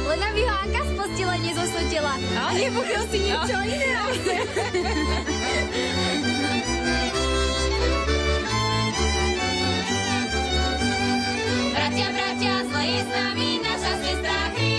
[0.09, 2.13] Len aby ho Anka z postele nezosotila.
[2.17, 3.93] A nebuchol si niečo iné.
[11.71, 14.70] Bratia, bratia, zle je s nami, naša sestra kričí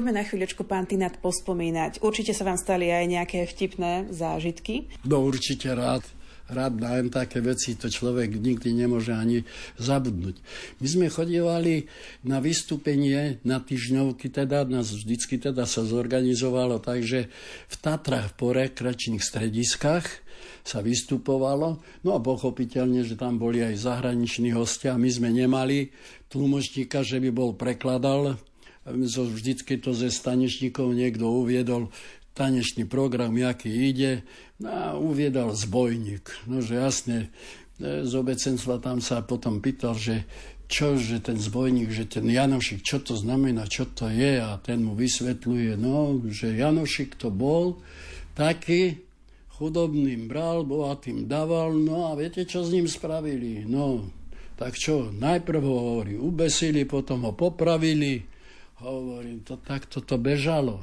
[0.00, 2.00] Poďme na chvíľočku, pán Tinat, pospomínať.
[2.00, 4.88] Určite sa vám stali aj nejaké vtipné zážitky.
[5.04, 6.00] No určite rád.
[6.48, 9.44] Rád na také veci to človek nikdy nemôže ani
[9.76, 10.40] zabudnúť.
[10.80, 11.84] My sme chodievali
[12.24, 17.28] na vystúpenie na týždňovky, teda nás vždycky teda sa zorganizovalo, takže
[17.68, 20.08] v Tatrach po rekreačných strediskách
[20.64, 21.76] sa vystupovalo.
[22.08, 24.96] No a pochopiteľne, že tam boli aj zahraniční hostia.
[24.96, 25.92] My sme nemali
[26.32, 28.40] tlmočníka, že by bol prekladal
[28.94, 31.90] vždycky to ze stanečníkov niekto uviedol
[32.34, 34.22] tanečný program, aký ide,
[34.62, 36.46] no a uviedal zbojník.
[36.46, 37.28] No, jasne,
[37.82, 40.24] e, z obecenstva tam sa potom pýtal, že
[40.70, 44.86] čo, že ten zbojník, že ten Janošik, čo to znamená, čo to je a ten
[44.86, 47.82] mu vysvetľuje, no, že Janošik to bol
[48.38, 49.02] taký,
[49.58, 53.68] chudobným bral, bohatým dával, no a viete, čo s ním spravili?
[53.68, 54.08] No,
[54.56, 58.24] tak čo, najprv ho hovorí, ubesili, potom ho popravili,
[58.80, 60.80] Hovorím, to takto to bežalo.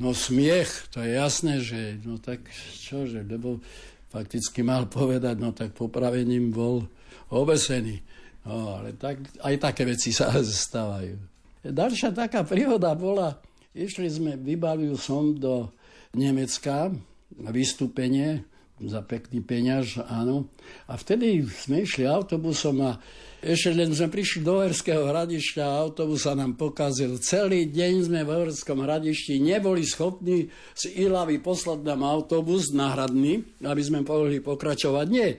[0.00, 2.48] No smiech, to je jasné, že no tak
[2.80, 3.60] čože, lebo
[4.08, 6.88] fakticky mal povedať, no tak popravením bol
[7.28, 8.00] obesený.
[8.48, 11.20] No ale tak, aj také veci sa stávajú.
[11.68, 13.36] Ďalšia taká príhoda bola,
[13.76, 15.68] išli sme, vybavil som do
[16.16, 16.88] Nemecka
[17.36, 18.40] na vystúpenie
[18.84, 20.46] za pekný peňaž, áno.
[20.86, 22.98] A vtedy sme išli autobusom a
[23.38, 27.22] ešte len sme prišli do Horského hradišťa a autobus sa nám pokazil.
[27.22, 33.82] Celý deň sme v Horskom hradišti neboli schopní z Ilavy poslať nám autobus náhradný, aby
[33.82, 35.06] sme mohli pokračovať.
[35.06, 35.38] Nie,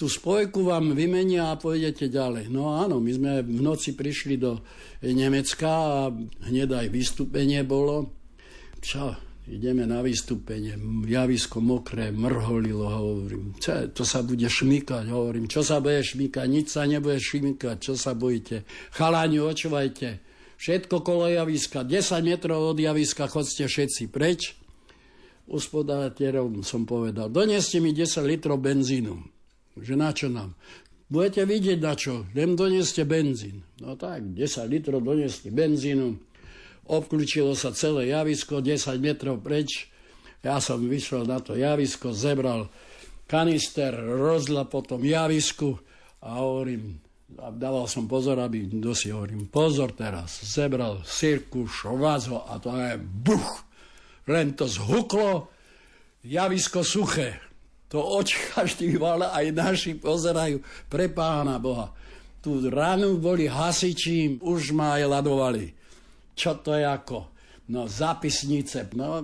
[0.00, 2.48] tú spojku vám vymenia a pôjdete ďalej.
[2.48, 4.64] No áno, my sme v noci prišli do
[5.04, 5.98] Nemecka a
[6.48, 8.16] hneď aj vystúpenie bolo.
[8.80, 10.76] Čo, ideme na vystúpenie,
[11.08, 16.66] javisko mokré, mrholilo, hovorím, čo, to sa bude šmykať, hovorím, čo sa bude šmykať, nič
[16.76, 18.68] sa nebude šmykať, čo sa bojíte.
[18.92, 20.20] Chaláni, očuvajte,
[20.60, 24.54] všetko kolo javiska, 10 metrov od javiska, chodste všetci preč.
[25.48, 29.16] Uspodáterom som povedal, doneste mi 10 litrov benzínu.
[29.80, 30.52] Že na čo nám?
[31.08, 33.64] Budete vidieť na čo, len doneste benzín.
[33.80, 36.27] No tak, 10 litrov donesti benzínu,
[36.88, 39.92] obklúčilo sa celé javisko 10 metrov preč.
[40.40, 42.72] Ja som vyšiel na to javisko, zebral
[43.28, 45.76] kanister, rozla potom javisku
[46.24, 46.96] a hovorím,
[47.36, 52.72] a dával som pozor, aby kto si hovorím, pozor teraz, zebral sirku, švazo a to
[52.72, 53.68] je buch,
[54.24, 55.52] len to zhuklo,
[56.24, 57.36] javisko suché.
[57.92, 61.92] To oči každý val, aj naši pozerajú, pre pána Boha.
[62.40, 65.77] Tu ránu boli hasiči, už ma aj ladovali
[66.38, 67.34] čo to je ako.
[67.68, 69.20] No zápisnice, no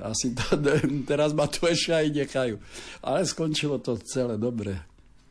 [0.00, 0.58] asi to,
[1.06, 2.56] teraz ma tu ešte aj nechajú.
[3.04, 4.74] Ale skončilo to celé dobre.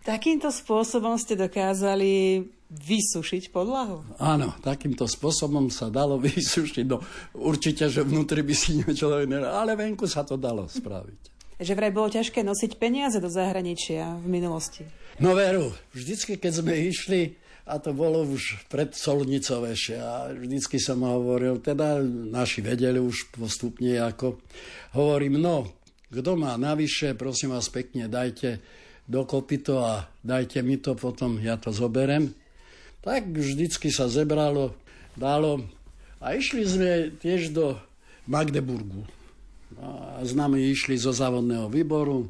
[0.03, 4.03] Takýmto spôsobom ste dokázali vysušiť podlahu?
[4.19, 6.85] Áno, takýmto spôsobom sa dalo vysušiť.
[6.87, 7.03] No,
[7.35, 11.32] určite, že vnútri by si niečo ale venku sa to dalo spraviť.
[11.61, 14.85] Že vraj bolo ťažké nosiť peniaze do zahraničia v minulosti.
[15.21, 19.71] No veru, vždycky, keď sme išli, a to bolo už pred Solnicou a
[20.33, 24.41] vždycky som hovoril, teda naši vedeli už postupne ako,
[24.97, 25.71] hovorím, no,
[26.11, 28.59] kto má navyše, prosím vás pekne, dajte
[29.07, 32.35] dokopy to a dajte mi to, potom ja to zoberem.
[33.03, 34.75] Tak vždycky sa zebralo,
[35.15, 35.63] dalo
[36.23, 37.75] a išli sme tiež do
[38.27, 39.03] Magdeburgu.
[39.79, 42.29] A s nami išli zo závodného výboru.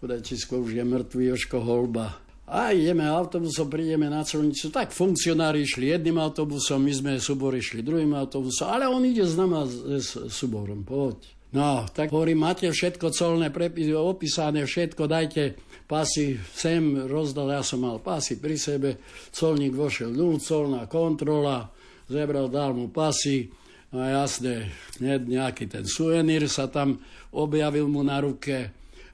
[0.00, 4.74] Chudačisko už je mŕtvý Joško Holba a ideme autobusom, prídeme na celnicu.
[4.74, 9.38] Tak funkcionári išli jedným autobusom, my sme súbor išli druhým autobusom, ale on ide s
[9.38, 11.30] nami s, s súborom, poď.
[11.50, 15.58] No, tak hovorím, máte všetko colné prepisy, opísané, všetko, dajte
[15.90, 19.02] pasy sem, rozdal, ja som mal pasy pri sebe,
[19.34, 21.66] colník vošiel, no, colná kontrola,
[22.06, 23.50] zebral, dal mu pasy,
[23.90, 24.70] no jasne,
[25.02, 27.02] nejaký ten suvenír sa tam
[27.34, 28.70] objavil mu na ruke,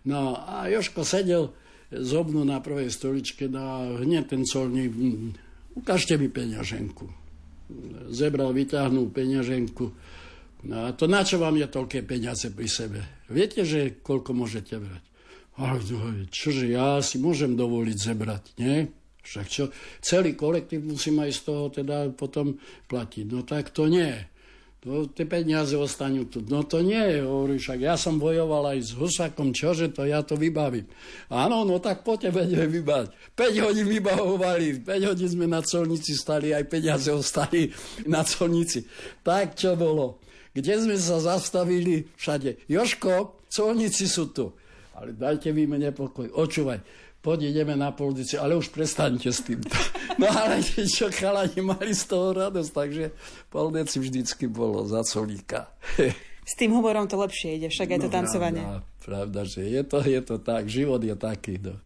[0.08, 1.52] no a Joško sedel,
[1.90, 5.30] zobnú na prvej stoličke na hneď ten colník, hm,
[5.78, 7.06] ukážte mi peňaženku.
[8.10, 9.86] Zebral, vyťahnul peňaženku.
[10.66, 13.00] No a to na čo vám je toľké peniaze pri sebe?
[13.30, 15.04] Viete, že koľko môžete brať?
[15.56, 15.80] Ale
[16.28, 18.90] čože ja si môžem dovoliť zebrať, nie?
[19.26, 19.64] Však čo,
[19.98, 22.54] celý kolektív musím aj z toho teda potom
[22.86, 23.24] platiť.
[23.26, 24.14] No tak to nie.
[24.86, 26.38] No, tie peniaze ostanú tu.
[26.46, 30.22] No to nie je, hovorí, však ja som bojoval aj s Husakom, čože to, ja
[30.22, 30.86] to vybavím.
[31.26, 33.34] Áno, no tak poďte vedeme vybať.
[33.34, 37.66] 5 hodín vybavovali, 5 hodín sme na colnici stali, aj peniaze ostali
[38.14, 38.86] na colnici.
[39.26, 40.22] Tak čo bolo?
[40.54, 42.06] Kde sme sa zastavili?
[42.14, 42.70] Všade.
[42.70, 44.54] Joško, colnici sú tu.
[44.94, 46.30] Ale dajte vy mne pokoj.
[46.30, 49.74] Očúvaj, poď ideme na policiu, ale už prestaňte s týmto.
[50.16, 53.04] No ale čo chalani mali z toho radosť, takže
[53.52, 55.68] poldeci vždycky bolo za colíka.
[56.40, 58.64] S tým humorom to lepšie ide, však aj to No, tancovanie.
[58.64, 61.60] Pravda, pravda, že je to, je to tak, život je taký.
[61.60, 61.76] No.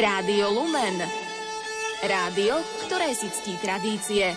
[0.00, 0.96] Rádio Lumen.
[2.00, 4.32] Rádio, ktoré si ctí tradície.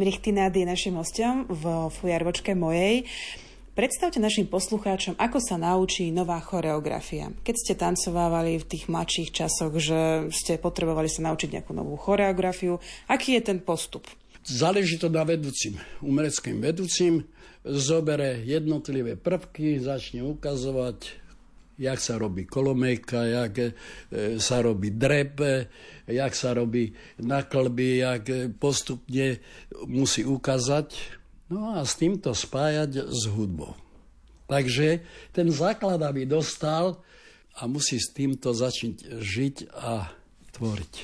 [0.00, 3.04] Imrich Tinád je našim hostom v fujarvočke mojej.
[3.76, 7.28] Predstavte našim poslucháčom, ako sa naučí nová choreografia.
[7.44, 12.80] Keď ste tancovávali v tých mladších časoch, že ste potrebovali sa naučiť nejakú novú choreografiu,
[13.12, 14.08] aký je ten postup?
[14.40, 17.28] Záleží to na vedúcim, umeleckým vedúcim.
[17.60, 21.19] Zobere jednotlivé prvky, začne ukazovať,
[21.80, 23.68] jak sa robí kolomejka, jak e,
[24.36, 25.40] sa robí drep,
[26.04, 26.92] jak sa robí
[27.24, 29.40] naklby, jak e, postupne
[29.88, 31.16] musí ukázať.
[31.48, 33.74] No a s týmto spájať s hudbou.
[34.46, 35.02] Takže
[35.32, 37.00] ten základ, aby dostal
[37.56, 40.12] a musí s týmto začať žiť a
[40.54, 40.94] tvoriť.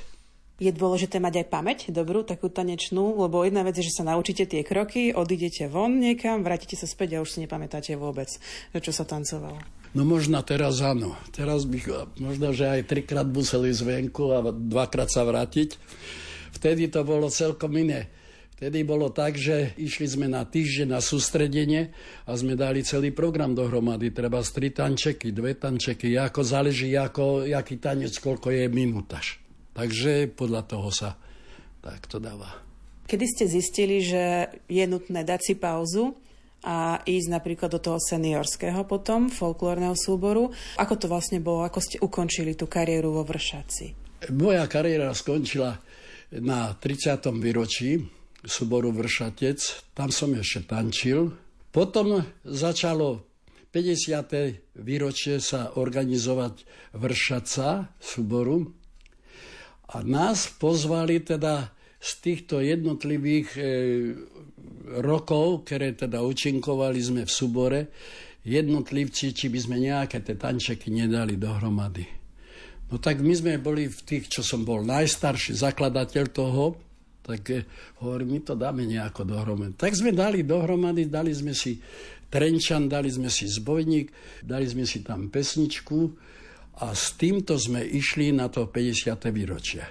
[0.56, 4.48] Je dôležité mať aj pamäť dobrú, takú tanečnú, lebo jedna vec je, že sa naučíte
[4.48, 8.32] tie kroky, odídete von niekam, vrátite sa späť a už si nepamätáte vôbec,
[8.72, 9.60] čo sa tancovalo.
[9.92, 11.14] No možno teraz áno.
[11.30, 15.78] Teraz bych možno, že aj trikrát museli zvenku a dvakrát sa vrátiť.
[16.56, 18.08] Vtedy to bolo celkom iné.
[18.56, 21.92] Vtedy bolo tak, že išli sme na týždeň na sústredenie
[22.24, 24.16] a sme dali celý program dohromady.
[24.16, 29.36] Treba z tri tančeky, dve tančeky, ako záleží, ako, jaký tanec, koľko je minútaž.
[29.76, 31.20] Takže podľa toho sa
[31.84, 32.50] tak to dáva.
[33.06, 36.18] Kedy ste zistili, že je nutné dať si pauzu
[36.66, 40.50] a ísť napríklad do toho seniorského potom, folklórneho súboru.
[40.82, 41.62] Ako to vlastne bolo?
[41.62, 43.94] Ako ste ukončili tú kariéru vo Vršaci?
[44.34, 45.78] Moja kariéra skončila
[46.42, 47.30] na 30.
[47.38, 48.02] výročí
[48.42, 49.58] súboru Vršatec.
[49.94, 51.30] Tam som ešte tančil.
[51.70, 53.22] Potom začalo
[53.70, 54.82] 50.
[54.82, 56.66] výročie sa organizovať
[56.98, 58.74] Vršaca súboru.
[59.86, 61.70] A nás pozvali teda
[62.00, 63.62] z týchto jednotlivých e,
[65.02, 67.80] rokov, ktoré teda účinkovali sme v súbore,
[68.46, 72.06] jednotlivci, či by sme nejaké tie tančeky nedali dohromady.
[72.86, 76.64] No tak my sme boli v tých, čo som bol najstarší zakladateľ toho,
[77.26, 77.66] tak eh,
[77.98, 79.74] hovorím, my to dáme nejako dohromady.
[79.74, 81.82] Tak sme dali dohromady, dali sme si
[82.30, 84.10] Trenčan, dali sme si zbojník,
[84.46, 85.98] dali sme si tam pesničku
[86.82, 89.18] a s týmto sme išli na to 50.
[89.34, 89.82] výročie.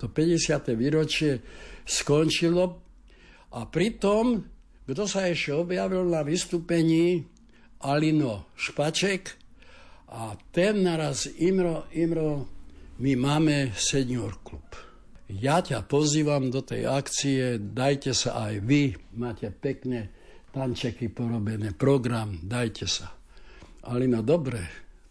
[0.00, 0.72] To 50.
[0.76, 1.44] výročie
[1.84, 2.89] skončilo
[3.50, 4.46] a pritom,
[4.86, 7.26] kto sa ešte objavil na vystúpení,
[7.80, 9.34] Alino Špaček
[10.12, 12.44] a ten naraz Imro, Imro,
[13.00, 14.66] my máme senior klub.
[15.30, 20.10] Ja ťa pozývam do tej akcie, dajte sa aj vy, máte pekné
[20.50, 23.14] tančeky porobené, program, dajte sa.
[23.86, 24.60] Alino, dobre,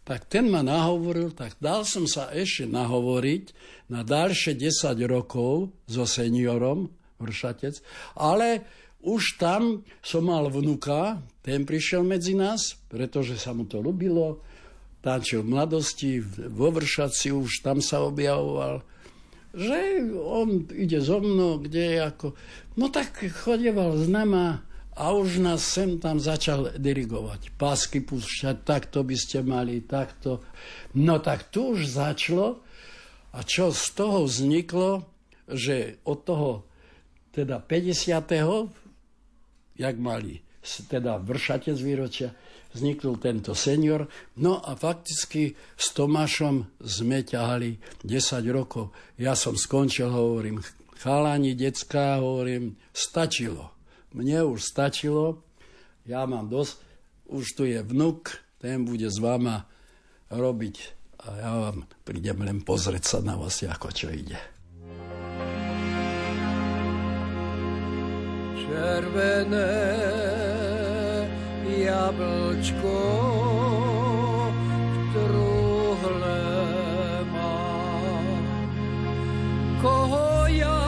[0.04, 3.44] tak ten ma nahovoril, tak dal som sa ešte nahovoriť
[3.90, 7.80] na ďalšie 10 rokov so seniorom, vršatec,
[8.16, 8.64] ale
[9.00, 14.44] už tam som mal vnuka, ten prišiel medzi nás, pretože sa mu to ľubilo,
[15.00, 16.20] tančil v mladosti,
[16.52, 18.84] vo vršaci už tam sa objavoval,
[19.56, 22.28] že on ide so mnou, kde je ako...
[22.76, 24.62] No tak chodieval s nama
[24.94, 27.56] a už nás sem tam začal dirigovať.
[27.56, 30.44] Pásky púšťať, takto by ste mali, takto.
[30.94, 32.62] No tak tu už začalo
[33.32, 35.08] a čo z toho vzniklo,
[35.50, 36.69] že od toho
[37.32, 38.30] teda 50
[39.80, 40.44] jak mali
[40.92, 42.36] teda vršatec výročia,
[42.76, 44.06] vzniknul tento senior.
[44.38, 48.94] No a fakticky s Tomášom sme ťahali 10 rokov.
[49.18, 50.62] Ja som skončil, hovorím,
[51.00, 53.72] chalani, decka, hovorím, stačilo.
[54.14, 55.42] Mne už stačilo,
[56.06, 56.76] ja mám dosť,
[57.30, 59.70] už tu je vnuk, ten bude s vama
[60.34, 60.76] robiť
[61.20, 64.59] a ja vám prídem len pozrieť sa na vás, ako čo ide.
[68.70, 69.74] červené
[71.66, 73.02] jablčko
[75.10, 75.14] v
[80.54, 80.82] ja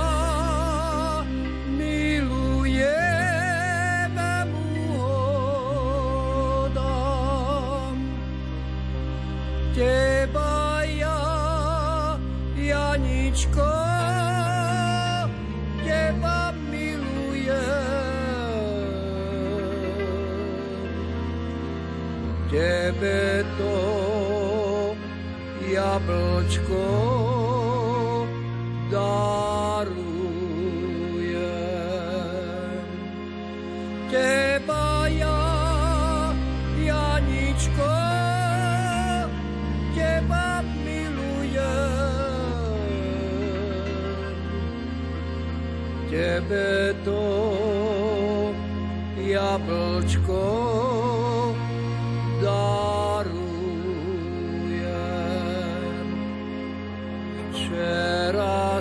[1.73, 2.93] milujem,
[4.45, 5.01] mu.
[9.73, 11.17] Teba ja,
[12.53, 13.80] Janičko,
[22.51, 24.95] Tebe to
[25.71, 26.87] jablčko
[28.91, 29.95] darujem.
[34.11, 36.35] Teba ja,
[36.75, 37.95] Janičko,
[39.95, 41.63] teba milujem.
[46.11, 47.23] Tebe to
[49.15, 50.20] jablčko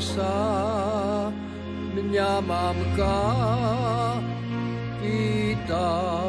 [0.00, 1.28] Včera sa
[1.92, 3.20] mňa mamka
[4.96, 6.24] pýtala,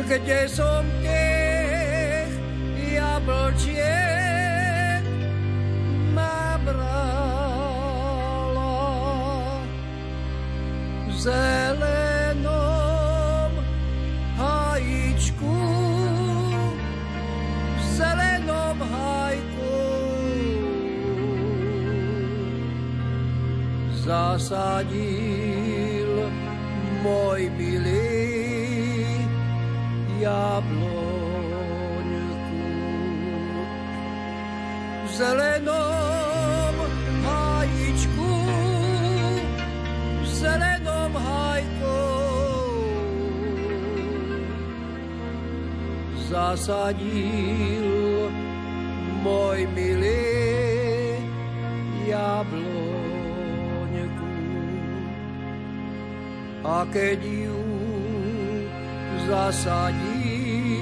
[0.00, 2.32] kde som tých
[2.96, 3.84] jablčiek
[6.16, 7.20] nabrala.
[11.04, 11.12] V
[24.12, 25.00] zasadil
[27.00, 29.24] môj milý
[30.20, 31.00] jabloňku.
[35.02, 36.76] V zelenom
[37.24, 38.32] hajíčku,
[40.20, 42.04] v zelenom hajku
[46.28, 47.88] zasadil
[49.24, 50.01] môj milý
[56.72, 57.60] A keď ju
[59.28, 60.80] zasadil,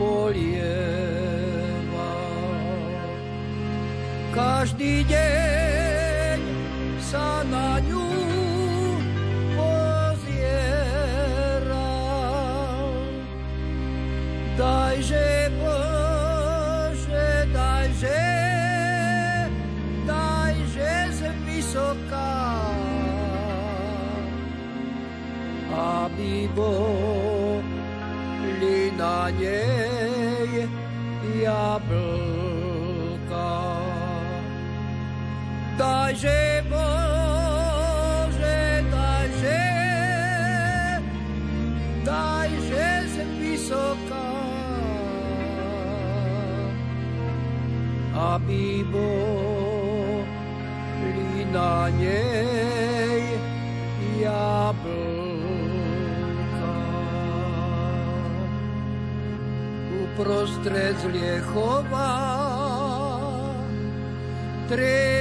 [0.00, 0.64] polieva.
[4.32, 5.39] Každý deň
[26.56, 27.62] boli
[28.98, 29.79] na nej
[60.60, 62.08] Uprostred zliechova.
[64.68, 65.19] Tri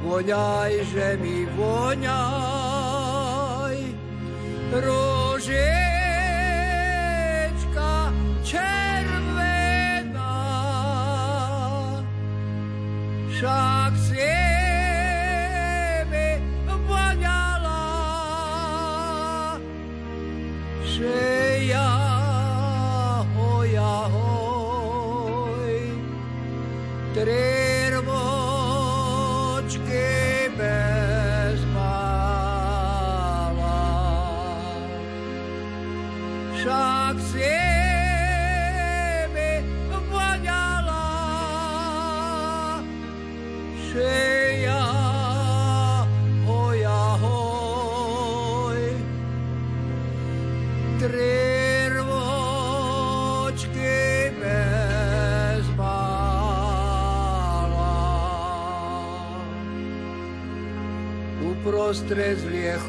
[0.00, 2.08] Voňaj, že mi voňaj,
[4.72, 5.79] rožička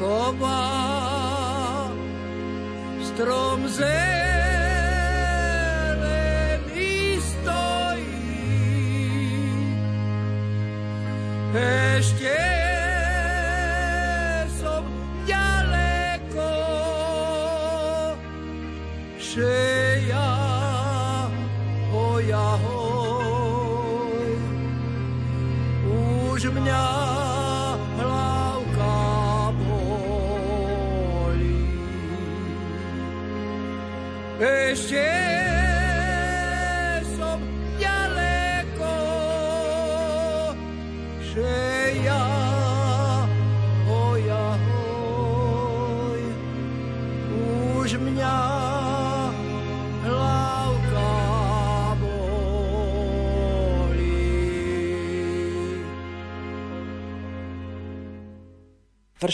[0.02, 0.71] Como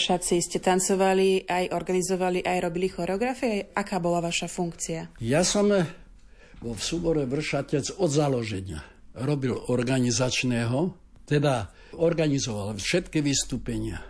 [0.09, 3.69] Vršaci ste tancovali, aj organizovali, aj robili choreografie.
[3.77, 5.21] Aká bola vaša funkcia?
[5.21, 5.85] Ja som eh,
[6.65, 8.81] vo v súbore Vršatec od založenia
[9.13, 10.97] robil organizačného,
[11.29, 11.69] teda
[12.01, 14.01] organizoval všetky vystúpenia,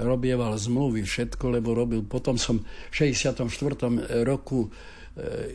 [0.00, 3.44] robieval zmluvy, všetko, lebo robil, potom som v 64.
[4.24, 4.68] roku e,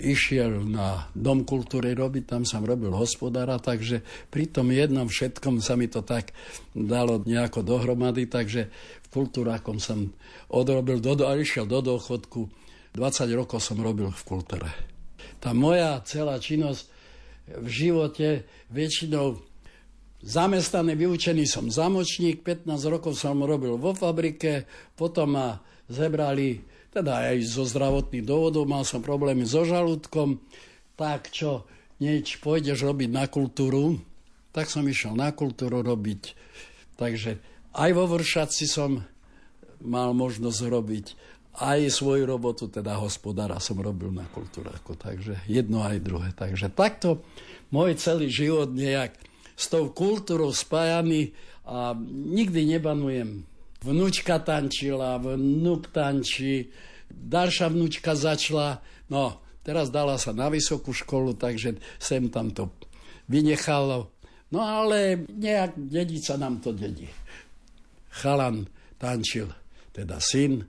[0.06, 5.74] išiel na Dom kultúry robiť, tam som robil hospodára, takže pri tom jednom všetkom sa
[5.74, 6.30] mi to tak
[6.78, 8.70] dalo nejako dohromady, takže
[9.10, 10.14] kultúrákom som
[10.50, 12.50] odrobil do, a išiel do dôchodku.
[12.94, 14.70] 20 rokov som robil v kultúre.
[15.38, 16.90] Tá moja celá činnosť
[17.50, 19.40] v živote väčšinou
[20.20, 26.60] zamestnaný, vyučený som zamočník, 15 rokov som robil vo fabrike, potom ma zebrali,
[26.92, 30.44] teda aj zo zdravotných dôvodov, mal som problémy so žalúdkom,
[31.00, 31.64] tak čo,
[32.04, 34.02] nieč pôjdeš robiť na kultúru,
[34.52, 36.36] tak som išiel na kultúru robiť.
[37.00, 37.40] Takže
[37.74, 39.04] aj vo Vršaci som
[39.80, 41.06] mal možnosť robiť
[41.60, 46.30] aj svoju robotu, teda hospodára som robil na kultúráku, takže jedno aj druhé.
[46.32, 47.20] Takže takto
[47.74, 49.18] môj celý život nejak
[49.60, 51.36] s tou kultúrou spájaný
[51.68, 53.44] a nikdy nebanujem.
[53.84, 56.72] Vnúčka tančila, vnúk tančí,
[57.12, 58.80] ďalšia vnúčka začala,
[59.12, 62.72] no teraz dala sa na vysokú školu, takže sem tam to
[63.28, 64.12] vynechalo.
[64.50, 67.06] No ale nejak dedica nám to dedí.
[68.10, 68.66] Chalan
[68.98, 69.50] tančil,
[69.94, 70.66] teda syn,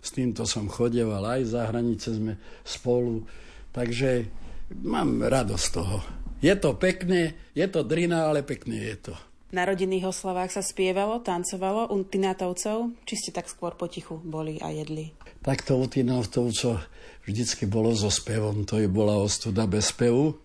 [0.00, 3.24] s týmto som chodeval, aj za hranice sme spolu,
[3.70, 4.26] takže
[4.80, 5.98] mám radosť z toho.
[6.40, 9.14] Je to pekné, je to drina, ale pekné je to.
[9.50, 12.94] Na rodinných oslavách sa spievalo, tancovalo u Tinátovcov?
[13.02, 15.10] Či ste tak skôr potichu boli a jedli?
[15.42, 16.80] Takto u Tinátovcov
[17.26, 20.38] vždycky bolo so spevom, to je bola ostuda bez spevu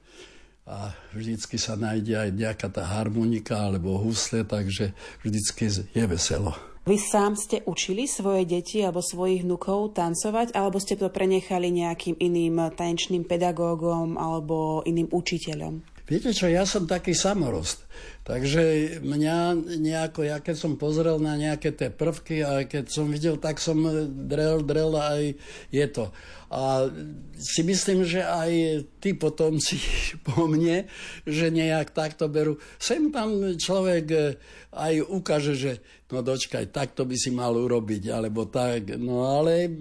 [0.66, 6.58] a vždycky sa nájde aj nejaká tá harmonika alebo husle, takže vždycky je veselo.
[6.86, 12.14] Vy sám ste učili svoje deti alebo svojich vnukov tancovať, alebo ste to prenechali nejakým
[12.18, 15.95] iným tanečným pedagógom alebo iným učiteľom?
[16.06, 17.82] Viete čo, ja som taký samorost.
[18.26, 23.42] Takže mňa nejako, ja keď som pozrel na nejaké tie prvky a keď som videl,
[23.42, 23.82] tak som
[24.30, 25.34] drel, drel a aj
[25.74, 26.14] je to.
[26.54, 26.94] A
[27.38, 29.82] si myslím, že aj tí potomci
[30.26, 30.86] po mne,
[31.26, 32.62] že nejak takto berú.
[32.78, 34.38] Sem tam človek
[34.78, 35.72] aj ukáže, že
[36.14, 38.94] no dočkaj, takto by si mal urobiť, alebo tak.
[39.02, 39.74] No ale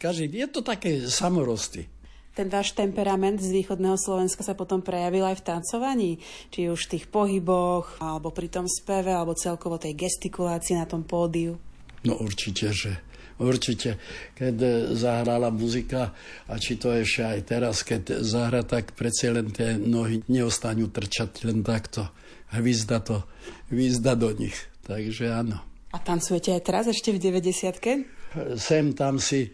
[0.00, 1.99] každý, je to také samorosty.
[2.30, 6.12] Ten váš temperament z východného Slovenska sa potom prejavil aj v tancovaní?
[6.54, 11.02] Či už v tých pohyboch, alebo pri tom speve, alebo celkovo tej gestikulácii na tom
[11.02, 11.58] pódiu?
[12.06, 13.02] No určite, že
[13.42, 13.98] určite,
[14.38, 14.54] keď
[14.94, 16.14] zahrala muzika
[16.46, 21.44] a či to ešte aj teraz, keď zahra, tak predsa len tie nohy neostanú trčať
[21.50, 22.08] len takto.
[22.54, 23.26] Hvizda to,
[23.74, 24.56] hvizda do nich.
[24.86, 25.58] Takže áno.
[25.90, 29.50] A tancujete aj teraz, ešte v 90 Sem tam si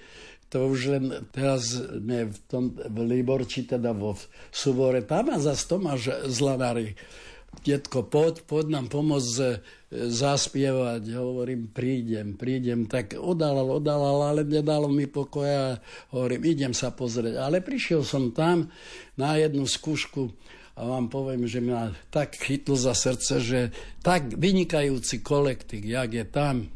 [0.48, 1.04] to už len
[1.34, 4.14] teraz ne, v, tom, v Liborči, teda vo
[4.54, 6.94] Subore, tam a zase Tomáš Zlanári.
[7.56, 9.46] Detko, poď, poď nám pomôcť e,
[10.12, 11.08] zaspievať.
[11.16, 12.84] Hovorím, prídem, prídem.
[12.84, 15.80] Tak odalal, odalal, ale nedalo mi pokoja.
[16.12, 17.40] Hovorím, idem sa pozrieť.
[17.40, 18.68] Ale prišiel som tam
[19.16, 20.36] na jednu skúšku
[20.76, 23.60] a vám poviem, že ma tak chytlo za srdce, že
[24.04, 26.68] tak vynikajúci kolektív, jak je tam,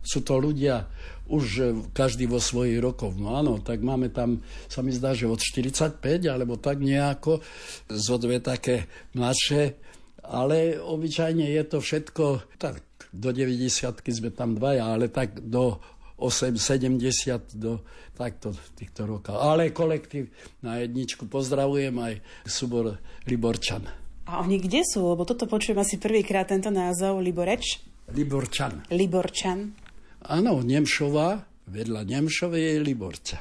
[0.00, 0.88] sú to ľudia,
[1.28, 1.62] už e,
[1.94, 3.14] každý vo svojich rokoch.
[3.14, 7.42] No áno, tak máme tam, sa mi zdá, že od 45, alebo tak nejako,
[7.90, 9.76] zo dve také mladšie,
[10.22, 12.24] ale obyčajne je to všetko,
[12.58, 12.82] tak
[13.12, 15.78] do 90 sme tam dvaja, ale tak do
[16.22, 17.82] 8, 70 do
[18.14, 19.34] takto týchto rokov.
[19.34, 20.30] Ale kolektív
[20.62, 22.14] na jedničku pozdravujem aj
[22.46, 23.82] súbor Liborčan.
[24.30, 25.02] A oni kde sú?
[25.02, 27.82] Lebo toto počujem asi prvýkrát tento názov Liboreč.
[28.14, 28.86] Liborčan.
[28.94, 29.81] Liborčan.
[30.22, 33.40] Áno, Nemšová, vedľa Nemšovej je Liborča.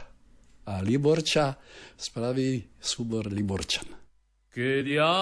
[0.65, 1.53] A Liborča
[1.93, 3.85] spraví súbor Liborčan.
[4.51, 5.21] Keď ja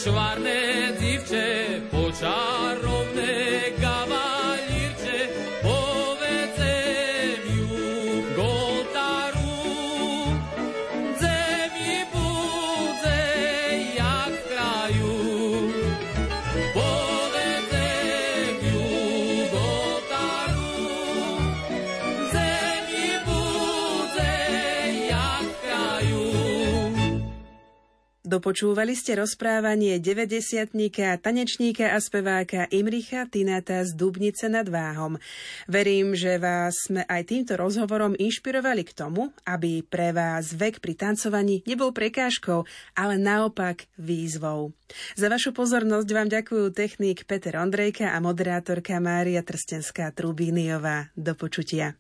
[0.03, 0.38] zwaar
[28.58, 30.74] Dopočúvali ste rozprávanie 90
[31.22, 35.22] tanečníka a speváka Imricha Tinata z Dubnice nad Váhom.
[35.70, 40.98] Verím, že vás sme aj týmto rozhovorom inšpirovali k tomu, aby pre vás vek pri
[40.98, 42.66] tancovaní nebol prekážkou,
[42.98, 44.74] ale naopak výzvou.
[45.14, 51.14] Za vašu pozornosť vám ďakujú technik Peter Ondrejka a moderátorka Mária Trstenská Trubíniová.
[51.14, 51.94] Do počutia.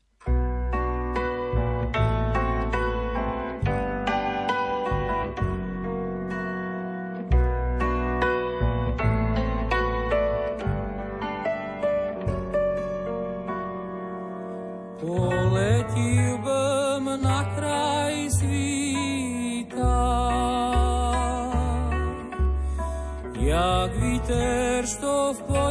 [24.87, 25.66] Što w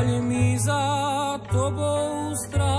[0.00, 0.80] žaľ mi za
[1.52, 2.69] tobou stranou.